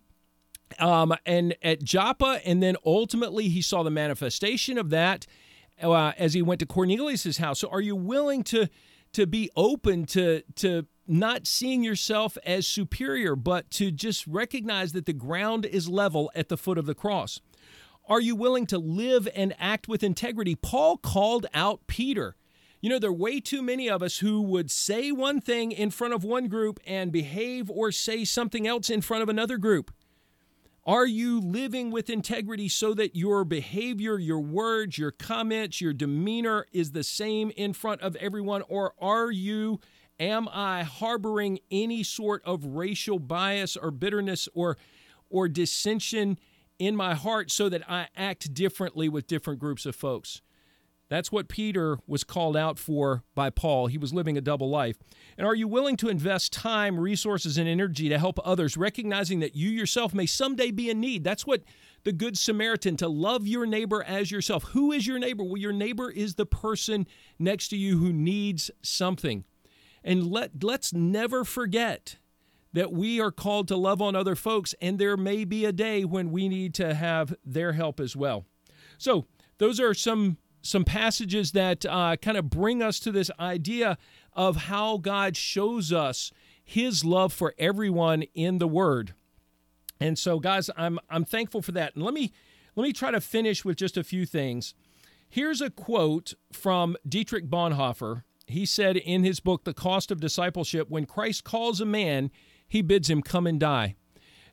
um, 0.78 1.14
and 1.24 1.54
at 1.62 1.82
Joppa, 1.82 2.40
and 2.44 2.62
then 2.62 2.76
ultimately 2.84 3.48
he 3.48 3.62
saw 3.62 3.82
the 3.82 3.90
manifestation 3.90 4.78
of 4.78 4.90
that 4.90 5.26
uh, 5.82 6.12
as 6.18 6.34
he 6.34 6.42
went 6.42 6.60
to 6.60 6.66
Cornelius's 6.66 7.38
house. 7.38 7.60
So, 7.60 7.68
are 7.68 7.80
you 7.80 7.96
willing 7.96 8.42
to 8.44 8.68
to 9.12 9.26
be 9.26 9.50
open 9.56 10.06
to 10.06 10.42
to 10.56 10.86
not 11.08 11.46
seeing 11.46 11.82
yourself 11.82 12.36
as 12.44 12.66
superior, 12.66 13.36
but 13.36 13.70
to 13.72 13.90
just 13.90 14.26
recognize 14.26 14.92
that 14.92 15.06
the 15.06 15.12
ground 15.12 15.66
is 15.66 15.88
level 15.88 16.30
at 16.34 16.48
the 16.48 16.56
foot 16.56 16.78
of 16.78 16.86
the 16.86 16.94
cross? 16.94 17.40
Are 18.08 18.20
you 18.20 18.36
willing 18.36 18.66
to 18.66 18.78
live 18.78 19.28
and 19.34 19.54
act 19.58 19.88
with 19.88 20.02
integrity? 20.02 20.54
Paul 20.54 20.96
called 20.96 21.46
out 21.52 21.86
Peter. 21.86 22.36
You 22.80 22.90
know, 22.90 22.98
there 22.98 23.10
are 23.10 23.12
way 23.12 23.40
too 23.40 23.62
many 23.62 23.88
of 23.88 24.02
us 24.02 24.18
who 24.18 24.42
would 24.42 24.70
say 24.70 25.10
one 25.10 25.40
thing 25.40 25.72
in 25.72 25.90
front 25.90 26.14
of 26.14 26.22
one 26.22 26.46
group 26.46 26.78
and 26.86 27.10
behave 27.10 27.68
or 27.68 27.90
say 27.90 28.24
something 28.24 28.66
else 28.66 28.90
in 28.90 29.00
front 29.00 29.22
of 29.22 29.28
another 29.28 29.58
group. 29.58 29.90
Are 30.86 31.06
you 31.06 31.40
living 31.40 31.90
with 31.90 32.08
integrity 32.08 32.68
so 32.68 32.94
that 32.94 33.16
your 33.16 33.44
behavior, 33.44 34.20
your 34.20 34.38
words, 34.38 34.98
your 34.98 35.10
comments, 35.10 35.80
your 35.80 35.92
demeanor 35.92 36.66
is 36.72 36.92
the 36.92 37.02
same 37.02 37.50
in 37.56 37.72
front 37.72 38.02
of 38.02 38.14
everyone? 38.16 38.62
Or 38.68 38.94
are 39.00 39.32
you, 39.32 39.80
am 40.18 40.48
I 40.48 40.82
harboring 40.82 41.58
any 41.70 42.02
sort 42.02 42.42
of 42.44 42.64
racial 42.64 43.18
bias 43.18 43.76
or 43.76 43.90
bitterness 43.90 44.48
or, 44.54 44.76
or 45.30 45.48
dissension 45.48 46.38
in 46.78 46.96
my 46.96 47.14
heart 47.14 47.50
so 47.50 47.68
that 47.68 47.88
I 47.90 48.08
act 48.16 48.52
differently 48.54 49.08
with 49.08 49.26
different 49.26 49.60
groups 49.60 49.86
of 49.86 49.96
folks? 49.96 50.42
That's 51.08 51.30
what 51.30 51.48
Peter 51.48 51.98
was 52.08 52.24
called 52.24 52.56
out 52.56 52.78
for 52.80 53.22
by 53.34 53.50
Paul. 53.50 53.86
He 53.86 53.98
was 53.98 54.12
living 54.12 54.36
a 54.36 54.40
double 54.40 54.68
life. 54.68 54.96
And 55.38 55.46
are 55.46 55.54
you 55.54 55.68
willing 55.68 55.96
to 55.98 56.08
invest 56.08 56.52
time, 56.52 56.98
resources, 56.98 57.58
and 57.58 57.68
energy 57.68 58.08
to 58.08 58.18
help 58.18 58.40
others, 58.44 58.76
recognizing 58.76 59.38
that 59.40 59.54
you 59.54 59.70
yourself 59.70 60.12
may 60.12 60.26
someday 60.26 60.72
be 60.72 60.90
in 60.90 61.00
need? 61.00 61.22
That's 61.22 61.46
what 61.46 61.62
the 62.02 62.12
Good 62.12 62.36
Samaritan, 62.36 62.96
to 62.96 63.08
love 63.08 63.46
your 63.46 63.66
neighbor 63.66 64.02
as 64.02 64.30
yourself. 64.32 64.64
Who 64.70 64.90
is 64.90 65.06
your 65.06 65.18
neighbor? 65.18 65.44
Well, 65.44 65.58
your 65.58 65.72
neighbor 65.72 66.10
is 66.10 66.34
the 66.34 66.46
person 66.46 67.06
next 67.38 67.68
to 67.68 67.76
you 67.76 67.98
who 67.98 68.12
needs 68.12 68.70
something. 68.82 69.44
And 70.06 70.30
let, 70.30 70.62
let's 70.62 70.92
never 70.92 71.44
forget 71.44 72.16
that 72.72 72.92
we 72.92 73.20
are 73.20 73.32
called 73.32 73.66
to 73.68 73.76
love 73.76 74.00
on 74.00 74.14
other 74.14 74.36
folks, 74.36 74.72
and 74.80 74.98
there 74.98 75.16
may 75.16 75.44
be 75.44 75.64
a 75.64 75.72
day 75.72 76.04
when 76.04 76.30
we 76.30 76.48
need 76.48 76.74
to 76.74 76.94
have 76.94 77.34
their 77.44 77.72
help 77.72 77.98
as 77.98 78.14
well. 78.14 78.46
So, 78.98 79.26
those 79.58 79.80
are 79.80 79.94
some 79.94 80.38
some 80.62 80.84
passages 80.84 81.52
that 81.52 81.86
uh, 81.86 82.16
kind 82.16 82.36
of 82.36 82.50
bring 82.50 82.82
us 82.82 82.98
to 83.00 83.12
this 83.12 83.30
idea 83.38 83.96
of 84.32 84.56
how 84.56 84.98
God 84.98 85.36
shows 85.36 85.92
us 85.92 86.32
His 86.64 87.04
love 87.04 87.32
for 87.32 87.54
everyone 87.58 88.22
in 88.34 88.58
the 88.58 88.68
Word. 88.68 89.14
And 90.00 90.18
so, 90.18 90.38
guys, 90.38 90.70
I'm 90.76 91.00
I'm 91.10 91.24
thankful 91.24 91.62
for 91.62 91.72
that. 91.72 91.94
And 91.96 92.04
let 92.04 92.14
me 92.14 92.32
let 92.76 92.84
me 92.84 92.92
try 92.92 93.10
to 93.10 93.20
finish 93.20 93.64
with 93.64 93.76
just 93.76 93.96
a 93.96 94.04
few 94.04 94.24
things. 94.24 94.74
Here's 95.28 95.60
a 95.60 95.70
quote 95.70 96.34
from 96.52 96.96
Dietrich 97.08 97.48
Bonhoeffer. 97.48 98.22
He 98.46 98.64
said 98.64 98.96
in 98.96 99.24
his 99.24 99.40
book, 99.40 99.64
The 99.64 99.74
Cost 99.74 100.10
of 100.10 100.20
Discipleship, 100.20 100.88
when 100.88 101.06
Christ 101.06 101.44
calls 101.44 101.80
a 101.80 101.86
man, 101.86 102.30
he 102.68 102.82
bids 102.82 103.10
him 103.10 103.22
come 103.22 103.46
and 103.46 103.58
die. 103.58 103.96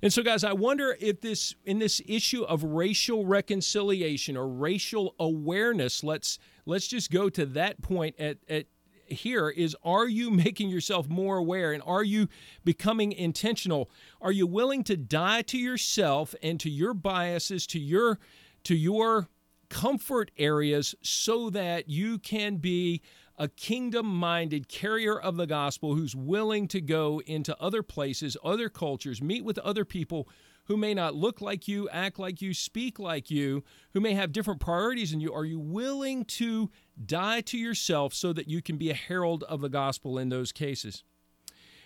And 0.01 0.11
so, 0.11 0.21
guys, 0.21 0.43
I 0.43 0.51
wonder 0.51 0.97
if 0.99 1.21
this, 1.21 1.55
in 1.63 1.79
this 1.79 2.01
issue 2.05 2.43
of 2.43 2.63
racial 2.63 3.25
reconciliation 3.25 4.35
or 4.35 4.49
racial 4.49 5.15
awareness, 5.17 6.03
let's 6.03 6.39
let's 6.65 6.87
just 6.87 7.09
go 7.09 7.29
to 7.29 7.45
that 7.45 7.81
point 7.81 8.19
at, 8.19 8.37
at 8.49 8.65
here 9.07 9.49
is 9.49 9.75
are 9.83 10.07
you 10.07 10.29
making 10.31 10.69
yourself 10.69 11.07
more 11.07 11.37
aware 11.37 11.71
and 11.71 11.83
are 11.85 12.03
you 12.03 12.27
becoming 12.63 13.11
intentional 13.11 13.89
are 14.21 14.31
you 14.31 14.47
willing 14.47 14.83
to 14.83 14.95
die 14.95 15.41
to 15.41 15.57
yourself 15.57 16.33
and 16.41 16.59
to 16.59 16.69
your 16.69 16.93
biases 16.93 17.67
to 17.67 17.79
your 17.79 18.17
to 18.63 18.75
your 18.75 19.27
comfort 19.69 20.31
areas 20.37 20.95
so 21.01 21.49
that 21.49 21.89
you 21.89 22.17
can 22.19 22.57
be 22.57 23.01
a 23.37 23.47
kingdom 23.47 24.05
minded 24.05 24.67
carrier 24.67 25.19
of 25.19 25.37
the 25.37 25.47
gospel 25.47 25.95
who's 25.95 26.15
willing 26.15 26.67
to 26.67 26.81
go 26.81 27.21
into 27.25 27.59
other 27.59 27.81
places, 27.81 28.37
other 28.43 28.69
cultures, 28.69 29.21
meet 29.21 29.43
with 29.43 29.57
other 29.59 29.85
people 29.85 30.27
who 30.65 30.77
may 30.77 30.93
not 30.93 31.15
look 31.15 31.41
like 31.41 31.67
you, 31.67 31.89
act 31.89 32.19
like 32.19 32.41
you, 32.41 32.53
speak 32.53 32.99
like 32.99 33.29
you, 33.29 33.63
who 33.93 33.99
may 33.99 34.13
have 34.13 34.31
different 34.31 34.61
priorities 34.61 35.11
than 35.11 35.19
you. 35.19 35.33
Are 35.33 35.45
you 35.45 35.59
willing 35.59 36.23
to 36.25 36.69
die 37.05 37.41
to 37.41 37.57
yourself 37.57 38.13
so 38.13 38.31
that 38.33 38.47
you 38.47 38.61
can 38.61 38.77
be 38.77 38.89
a 38.89 38.95
herald 38.95 39.43
of 39.43 39.61
the 39.61 39.69
gospel 39.69 40.17
in 40.17 40.29
those 40.29 40.51
cases? 40.51 41.03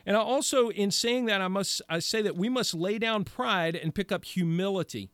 And 0.05 0.15
I 0.15 0.19
also, 0.19 0.69
in 0.69 0.91
saying 0.91 1.25
that, 1.25 1.41
I 1.41 1.47
must 1.47 1.81
I 1.89 1.99
say 1.99 2.21
that 2.21 2.37
we 2.37 2.49
must 2.49 2.73
lay 2.73 2.97
down 2.97 3.23
pride 3.23 3.75
and 3.75 3.93
pick 3.93 4.11
up 4.11 4.23
humility. 4.23 5.09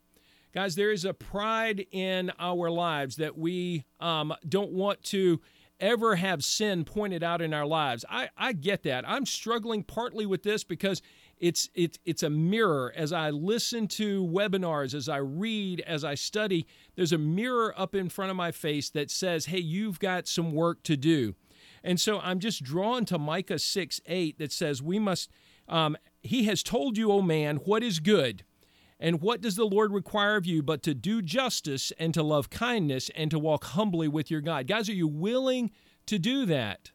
Guys, 0.54 0.76
there 0.76 0.92
is 0.92 1.04
a 1.04 1.16
pride 1.16 1.88
in 1.92 2.32
our 2.38 2.70
lives 2.70 3.16
that 3.16 3.36
we 3.36 3.86
um, 4.00 4.36
don't 4.48 4.72
want 4.72 5.02
to 5.06 5.42
ever 5.84 6.16
have 6.16 6.44
sin 6.44 6.86
pointed 6.86 7.22
out 7.24 7.42
in 7.42 7.54
our 7.54 7.66
lives. 7.66 8.06
I, 8.10 8.30
I 8.38 8.54
get 8.54 8.84
that. 8.84 9.08
I'm 9.08 9.26
struggling 9.26 9.84
partly 9.84 10.26
with 10.26 10.44
this 10.44 10.64
because 10.64 11.02
it's 11.38 11.70
it's 11.76 12.00
it's 12.06 12.24
a 12.24 12.30
mirror 12.30 12.94
as 12.96 13.12
I 13.12 13.30
listen 13.30 13.88
to 13.90 14.26
webinars, 14.26 14.94
as 14.94 15.10
I 15.10 15.18
read, 15.18 15.82
as 15.82 16.06
I 16.06 16.16
study, 16.16 16.66
there's 16.96 17.12
a 17.12 17.18
mirror 17.18 17.74
up 17.78 17.94
in 17.94 18.08
front 18.08 18.32
of 18.32 18.38
my 18.38 18.52
face 18.52 18.90
that 18.92 19.12
says, 19.12 19.48
"Hey, 19.48 19.60
you've 19.60 20.00
got 20.00 20.28
some 20.28 20.54
work 20.54 20.84
to 20.84 20.96
do." 20.96 21.36
And 21.84 22.00
so 22.00 22.20
I'm 22.20 22.40
just 22.40 22.64
drawn 22.64 23.06
to 23.06 23.20
Micah 23.20 23.60
6 23.60 24.02
8 24.06 24.40
that 24.40 24.52
says, 24.52 24.82
We 24.82 25.00
must, 25.00 25.30
um, 25.68 25.98
He 26.22 26.46
has 26.46 26.64
told 26.64 26.98
you, 26.98 27.12
O 27.12 27.22
man, 27.22 27.58
what 27.58 27.84
is 27.84 28.00
good. 28.00 28.44
And 29.04 29.20
what 29.20 29.42
does 29.42 29.58
the 29.58 29.66
Lord 29.66 29.92
require 29.92 30.38
of 30.38 30.46
you 30.46 30.64
but 30.64 30.82
to 30.84 30.94
do 30.94 31.22
justice 31.22 31.92
and 32.00 32.14
to 32.14 32.24
love 32.24 32.50
kindness 32.50 33.12
and 33.14 33.30
to 33.32 33.38
walk 33.38 33.66
humbly 33.66 34.08
with 34.08 34.32
your 34.32 34.40
God? 34.40 34.66
Guys, 34.66 34.88
are 34.88 34.94
you 34.94 35.10
willing 35.10 35.72
to 36.06 36.18
do 36.18 36.46
that? 36.46 36.92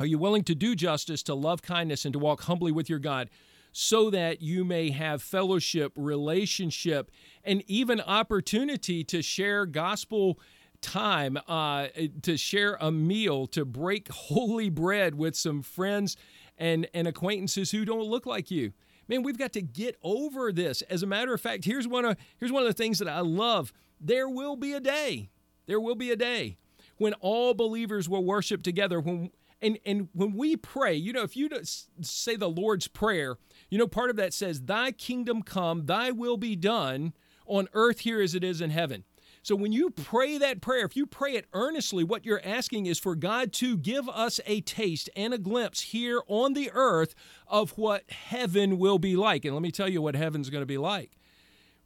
Are 0.00 0.06
you 0.06 0.18
willing 0.18 0.42
to 0.42 0.56
do 0.56 0.74
justice, 0.74 1.22
to 1.22 1.36
love 1.36 1.62
kindness, 1.62 2.04
and 2.04 2.12
to 2.14 2.18
walk 2.18 2.42
humbly 2.42 2.72
with 2.72 2.90
your 2.90 2.98
God 2.98 3.30
so 3.70 4.10
that 4.10 4.42
you 4.42 4.64
may 4.64 4.90
have 4.90 5.22
fellowship, 5.22 5.92
relationship, 5.94 7.12
and 7.44 7.62
even 7.68 8.00
opportunity 8.00 9.04
to 9.04 9.22
share 9.22 9.66
gospel 9.66 10.40
time, 10.80 11.38
uh, 11.46 11.86
to 12.22 12.36
share 12.36 12.76
a 12.80 12.90
meal, 12.90 13.46
to 13.46 13.64
break 13.64 14.08
holy 14.12 14.68
bread 14.68 15.14
with 15.14 15.36
some 15.36 15.62
friends 15.62 16.16
and, 16.58 16.88
and 16.92 17.06
acquaintances 17.06 17.70
who 17.70 17.84
don't 17.84 18.08
look 18.08 18.26
like 18.26 18.50
you? 18.50 18.72
Man, 19.10 19.24
we've 19.24 19.36
got 19.36 19.52
to 19.54 19.60
get 19.60 19.96
over 20.04 20.52
this. 20.52 20.82
As 20.82 21.02
a 21.02 21.06
matter 21.06 21.34
of 21.34 21.40
fact, 21.40 21.64
here's 21.64 21.88
one 21.88 22.04
of 22.04 22.16
here's 22.38 22.52
one 22.52 22.62
of 22.62 22.68
the 22.68 22.72
things 22.74 23.00
that 23.00 23.08
I 23.08 23.18
love. 23.18 23.72
There 24.00 24.28
will 24.28 24.54
be 24.54 24.72
a 24.72 24.78
day. 24.78 25.30
There 25.66 25.80
will 25.80 25.96
be 25.96 26.12
a 26.12 26.16
day 26.16 26.58
when 26.96 27.14
all 27.14 27.52
believers 27.52 28.08
will 28.08 28.24
worship 28.24 28.62
together 28.62 29.00
when 29.00 29.32
and 29.60 29.80
and 29.84 30.08
when 30.12 30.34
we 30.34 30.54
pray, 30.56 30.94
you 30.94 31.12
know, 31.12 31.24
if 31.24 31.36
you 31.36 31.50
say 32.02 32.36
the 32.36 32.48
Lord's 32.48 32.86
prayer, 32.86 33.36
you 33.68 33.78
know, 33.78 33.88
part 33.88 34.10
of 34.10 34.16
that 34.16 34.32
says, 34.32 34.62
"Thy 34.62 34.92
kingdom 34.92 35.42
come, 35.42 35.86
Thy 35.86 36.12
will 36.12 36.36
be 36.36 36.54
done 36.54 37.12
on 37.46 37.68
earth 37.72 38.00
here 38.00 38.22
as 38.22 38.36
it 38.36 38.44
is 38.44 38.60
in 38.60 38.70
heaven." 38.70 39.02
So 39.42 39.56
when 39.56 39.72
you 39.72 39.90
pray 39.90 40.36
that 40.38 40.60
prayer, 40.60 40.84
if 40.84 40.96
you 40.96 41.06
pray 41.06 41.34
it 41.34 41.46
earnestly, 41.54 42.04
what 42.04 42.26
you're 42.26 42.42
asking 42.44 42.86
is 42.86 42.98
for 42.98 43.14
God 43.14 43.52
to 43.54 43.76
give 43.76 44.08
us 44.08 44.38
a 44.44 44.60
taste 44.60 45.08
and 45.16 45.32
a 45.32 45.38
glimpse 45.38 45.80
here 45.80 46.20
on 46.26 46.52
the 46.52 46.70
earth 46.74 47.14
of 47.46 47.70
what 47.78 48.10
heaven 48.10 48.78
will 48.78 48.98
be 48.98 49.16
like. 49.16 49.44
And 49.44 49.54
let 49.54 49.62
me 49.62 49.70
tell 49.70 49.88
you 49.88 50.02
what 50.02 50.14
heaven's 50.14 50.50
going 50.50 50.62
to 50.62 50.66
be 50.66 50.78
like. 50.78 51.12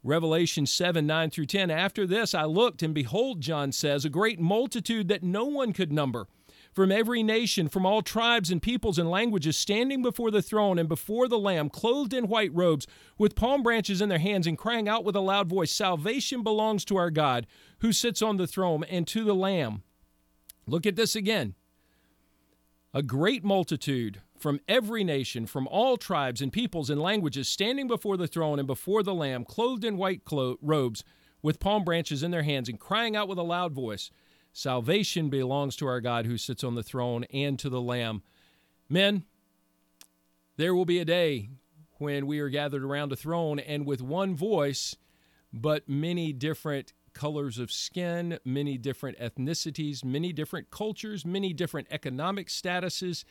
Revelation 0.03 0.65
7 0.65 1.07
9 1.07 1.29
through 1.29 1.45
10. 1.45 1.71
After 1.71 2.05
this 2.05 2.35
I 2.35 2.43
looked, 2.43 2.83
and 2.83 2.93
behold, 2.93 3.41
John 3.41 3.71
says, 3.71 4.05
a 4.05 4.09
great 4.09 4.39
multitude 4.39 5.07
that 5.07 5.23
no 5.23 5.45
one 5.45 5.71
could 5.73 5.91
number 5.91 6.27
from 6.75 6.91
every 6.91 7.23
nation, 7.23 7.69
from 7.69 7.85
all 7.85 8.01
tribes 8.01 8.51
and 8.51 8.61
peoples 8.61 8.99
and 8.99 9.09
languages, 9.09 9.55
standing 9.55 10.01
before 10.01 10.29
the 10.29 10.41
throne 10.41 10.77
and 10.77 10.89
before 10.89 11.29
the 11.29 11.39
Lamb, 11.39 11.69
clothed 11.69 12.13
in 12.13 12.27
white 12.27 12.53
robes, 12.53 12.85
with 13.17 13.33
palm 13.33 13.63
branches 13.63 14.01
in 14.01 14.09
their 14.09 14.19
hands, 14.19 14.45
and 14.45 14.57
crying 14.57 14.89
out 14.89 15.05
with 15.05 15.15
a 15.15 15.21
loud 15.21 15.47
voice 15.47 15.71
Salvation 15.71 16.43
belongs 16.43 16.83
to 16.83 16.97
our 16.97 17.09
God, 17.09 17.47
who 17.79 17.93
sits 17.93 18.21
on 18.21 18.35
the 18.35 18.45
throne, 18.45 18.83
and 18.83 19.07
to 19.07 19.23
the 19.23 19.33
Lamb. 19.33 19.83
Look 20.67 20.85
at 20.85 20.97
this 20.97 21.15
again. 21.15 21.55
A 22.93 23.01
great 23.01 23.45
multitude 23.45 24.21
from 24.37 24.59
every 24.67 25.05
nation, 25.05 25.45
from 25.45 25.69
all 25.69 25.95
tribes 25.95 26.41
and 26.41 26.51
peoples 26.51 26.89
and 26.89 27.01
languages, 27.01 27.47
standing 27.47 27.87
before 27.87 28.17
the 28.17 28.27
throne 28.27 28.59
and 28.59 28.67
before 28.67 29.01
the 29.01 29.15
Lamb, 29.15 29.45
clothed 29.45 29.85
in 29.85 29.95
white 29.95 30.25
clo- 30.25 30.57
robes, 30.61 31.05
with 31.41 31.61
palm 31.61 31.85
branches 31.85 32.21
in 32.21 32.31
their 32.31 32.43
hands, 32.43 32.67
and 32.67 32.81
crying 32.81 33.15
out 33.15 33.29
with 33.29 33.37
a 33.37 33.43
loud 33.43 33.71
voice 33.71 34.11
Salvation 34.57 35.27
belongs 35.27 35.75
to 35.75 35.85
our 35.85 35.99
God 35.99 36.25
who 36.25 36.37
sits 36.37 36.63
on 36.63 36.75
the 36.75 36.81
throne 36.81 37.25
and 37.25 37.59
to 37.59 37.67
the 37.67 37.81
Lamb. 37.81 38.23
Men, 38.87 39.25
there 40.55 40.73
will 40.73 40.85
be 40.85 40.99
a 40.99 41.03
day 41.03 41.49
when 41.97 42.25
we 42.25 42.39
are 42.39 42.47
gathered 42.47 42.81
around 42.81 43.11
a 43.11 43.17
throne 43.17 43.59
and 43.59 43.85
with 43.85 44.01
one 44.01 44.33
voice, 44.33 44.95
but 45.51 45.89
many 45.89 46.31
different 46.31 46.93
colors 47.11 47.59
of 47.59 47.69
skin, 47.69 48.39
many 48.45 48.77
different 48.77 49.19
ethnicities, 49.19 50.05
many 50.05 50.31
different 50.31 50.71
cultures, 50.71 51.25
many 51.25 51.51
different 51.51 51.89
economic 51.91 52.47
statuses, 52.47 53.25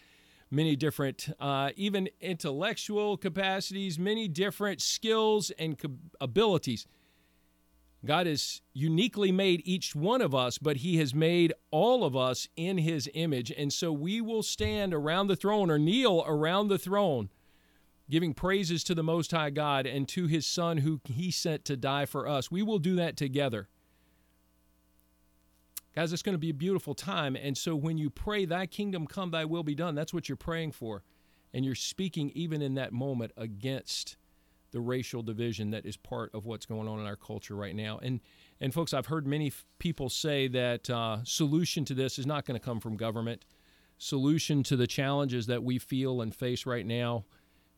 many 0.51 0.77
different, 0.77 1.31
uh, 1.41 1.71
even 1.75 2.07
intellectual 2.21 3.17
capacities, 3.17 3.99
many 3.99 4.29
different 4.29 4.83
skills 4.83 5.51
and 5.59 5.81
abilities. 6.21 6.87
God 8.05 8.27
has 8.27 8.61
uniquely 8.75 9.33
made 9.33 9.63
each 9.65 9.95
one 9.95 10.21
of 10.21 10.35
us, 10.35 10.59
but 10.59 10.79
He 10.79 10.99
has 10.99 11.15
made 11.15 11.55
all 11.71 12.05
of 12.05 12.15
us 12.15 12.49
in 12.57 12.79
His 12.79 13.09
image. 13.15 13.51
And 13.51 13.73
so 13.73 13.93
we 13.93 14.21
will 14.21 14.43
stand 14.43 14.93
around 14.93 15.29
the 15.29 15.37
throne 15.37 15.71
or 15.71 15.79
kneel 15.79 16.23
around 16.27 16.69
the 16.69 16.79
throne, 16.79 17.31
giving 18.11 18.35
praises 18.35 18.85
to 18.85 18.95
the 18.95 19.03
Most 19.03 19.31
High 19.31 19.51
God 19.51 19.87
and 19.87 20.07
to 20.09 20.27
His 20.27 20.47
Son 20.47 20.79
who 20.79 21.01
He 21.05 21.31
sent 21.31 21.65
to 21.65 21.77
die 21.77 22.05
for 22.05 22.29
us. 22.29 22.51
We 22.51 22.63
will 22.63 22.79
do 22.79 22.97
that 22.97 23.17
together. 23.17 23.69
Guys, 25.95 26.13
it's 26.13 26.23
going 26.23 26.35
to 26.35 26.39
be 26.39 26.51
a 26.51 26.55
beautiful 26.55 26.95
time. 26.95 27.37
And 27.37 27.57
so 27.57 27.77
when 27.77 27.97
you 27.97 28.11
pray, 28.11 28.45
Thy 28.45 28.67
kingdom 28.67 29.07
come, 29.07 29.31
Thy 29.31 29.45
will 29.45 29.63
be 29.63 29.77
done, 29.77 29.95
that's 29.95 30.13
what 30.13 30.29
you're 30.29 30.37
praying 30.37 30.73
for. 30.73 31.05
And 31.55 31.65
you're 31.65 31.77
speaking 31.77 32.33
even 32.35 32.61
in 32.61 32.75
that 32.75 32.93
moment 32.93 33.33
against 33.37 34.17
the 34.75 34.81
racial 34.81 35.23
division 35.23 35.71
that 35.71 35.87
is 35.87 35.97
part 35.97 36.35
of 36.35 36.47
what's 36.47 36.67
going 36.67 36.89
on 36.89 36.99
in 36.99 37.07
our 37.07 37.15
culture 37.17 37.55
right 37.55 37.77
now. 37.77 37.99
And 38.03 38.21
and 38.61 38.75
folks, 38.75 38.93
I've 38.93 39.07
heard 39.07 39.25
many 39.27 39.47
f- 39.47 39.65
people 39.79 40.11
say 40.11 40.49
that 40.49 40.91
uh, 40.91 41.19
solution 41.23 41.85
to 41.87 41.95
this 41.95 42.19
is 42.19 42.27
not 42.27 42.45
going 42.45 42.59
to 42.59 42.65
come 42.65 42.81
from 42.81 42.97
government. 42.97 43.45
Solution 43.99 44.65
to 44.65 44.77
the 44.77 44.89
challenges 44.89 45.47
that 45.47 45.63
we 45.63 45.79
feel 45.79 46.21
and 46.23 46.35
face 46.35 46.67
right 46.67 46.85
now, 46.85 47.25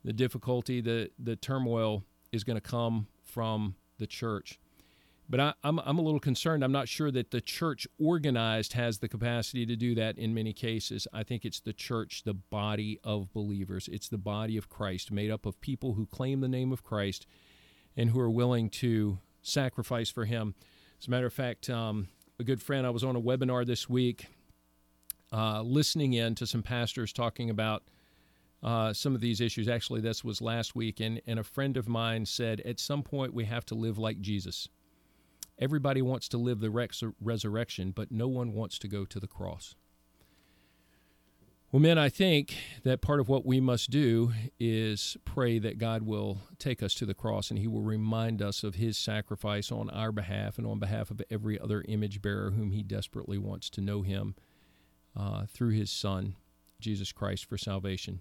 the 0.05 0.13
difficulty, 0.15 0.81
the 0.81 1.11
the 1.19 1.37
turmoil 1.37 2.03
is 2.33 2.43
going 2.45 2.57
to 2.57 2.63
come 2.63 3.07
from 3.23 3.77
the 3.99 4.07
church. 4.07 4.59
But 5.29 5.41
I, 5.41 5.49
am 5.65 5.79
I'm, 5.79 5.81
I'm 5.85 5.99
a 5.99 6.03
little 6.03 6.21
concerned. 6.21 6.63
I'm 6.63 6.73
not 6.73 6.89
sure 6.89 7.11
that 7.11 7.33
the 7.33 7.41
church 7.41 7.87
organized 7.99 8.75
has 8.75 8.99
the 8.99 9.09
capacity 9.09 9.67
to 9.67 9.75
do 9.75 9.95
that 9.97 10.19
in 10.19 10.35
many 10.35 10.53
cases. 10.53 11.09
I 11.13 11.25
think 11.25 11.45
it's 11.45 11.61
the 11.61 11.73
church, 11.73 12.23
the 12.25 12.35
body 12.35 13.01
of 13.03 13.33
believers. 13.33 13.89
It's 13.91 14.09
the 14.09 14.19
body 14.19 14.57
of 14.57 14.69
Christ, 14.69 15.11
made 15.11 15.31
up 15.31 15.45
of 15.45 15.61
people 15.61 15.95
who 15.95 16.07
claim 16.07 16.41
the 16.41 16.49
name 16.49 16.73
of 16.73 16.85
Christ 16.85 17.27
and 17.97 18.11
who 18.11 18.21
are 18.21 18.31
willing 18.31 18.71
to 18.71 19.19
sacrifice 19.43 20.11
for 20.11 20.27
Him. 20.27 20.55
As 21.01 21.09
a 21.09 21.11
matter 21.11 21.27
of 21.27 21.33
fact, 21.33 21.69
um, 21.69 22.09
a 22.39 22.45
good 22.45 22.63
friend, 22.63 22.87
I 22.87 22.91
was 22.91 23.03
on 23.03 23.17
a 23.17 23.21
webinar 23.21 23.67
this 23.67 23.89
week 23.89 24.27
uh, 25.33 25.63
listening 25.63 26.13
in 26.13 26.35
to 26.37 26.47
some 26.47 26.63
pastors 26.63 27.13
talking 27.13 27.51
about 27.51 27.83
uh, 28.63 28.93
some 28.93 29.15
of 29.15 29.21
these 29.21 29.41
issues. 29.41 29.69
Actually, 29.69 30.01
this 30.01 30.25
was 30.25 30.41
last 30.41 30.75
week, 30.75 31.01
and, 31.01 31.21
and 31.27 31.39
a 31.39 31.45
friend 31.45 31.77
of 31.77 31.89
mine 31.89 32.27
said, 32.27 32.61
At 32.61 32.81
some 32.81 33.03
point, 33.03 33.35
we 33.35 33.45
have 33.45 33.65
to 33.67 33.75
live 33.75 33.99
like 33.99 34.21
Jesus. 34.21 34.69
Everybody 35.59 36.03
wants 36.03 36.29
to 36.29 36.39
live 36.39 36.61
the 36.61 36.71
res- 36.71 37.03
resurrection, 37.21 37.93
but 37.93 38.13
no 38.13 38.29
one 38.29 38.53
wants 38.53 38.79
to 38.81 38.89
go 38.89 39.05
to 39.07 39.19
the 39.19 39.27
cross. 39.27 39.75
Well, 41.73 41.81
men, 41.81 41.99
I 41.99 42.09
think 42.09 42.55
that 42.85 43.01
part 43.01 43.19
of 43.19 43.29
what 43.29 43.45
we 43.45 43.61
must 43.61 43.91
do 43.91 44.33
is 44.61 45.17
pray 45.25 45.59
that 45.59 45.79
God 45.79 46.03
will 46.03 46.39
take 46.59 46.83
us 46.83 46.95
to 46.95 47.07
the 47.07 47.15
cross 47.15 47.51
and 47.51 47.59
He 47.59 47.67
will 47.67 47.83
remind 47.83 48.41
us 48.41 48.63
of 48.63 48.77
His 48.77 48.97
sacrifice 48.97 49.73
on 49.73 49.91
our 49.91 50.13
behalf 50.13 50.59
and 50.59 50.67
on 50.67 50.79
behalf 50.79 51.11
of 51.11 51.21
every 51.29 51.59
other 51.59 51.85
image 51.89 52.23
bearer 52.23 52.53
whom 52.53 52.71
He 52.71 52.83
desperately 52.83 53.37
wants 53.37 53.69
to 53.71 53.81
know 53.81 54.03
Him 54.03 54.37
uh, 55.17 55.47
through 55.47 55.71
His 55.71 55.91
Son, 55.91 56.37
Jesus 56.81 57.13
Christ, 57.13 57.47
for 57.47 57.59
salvation. 57.59 58.21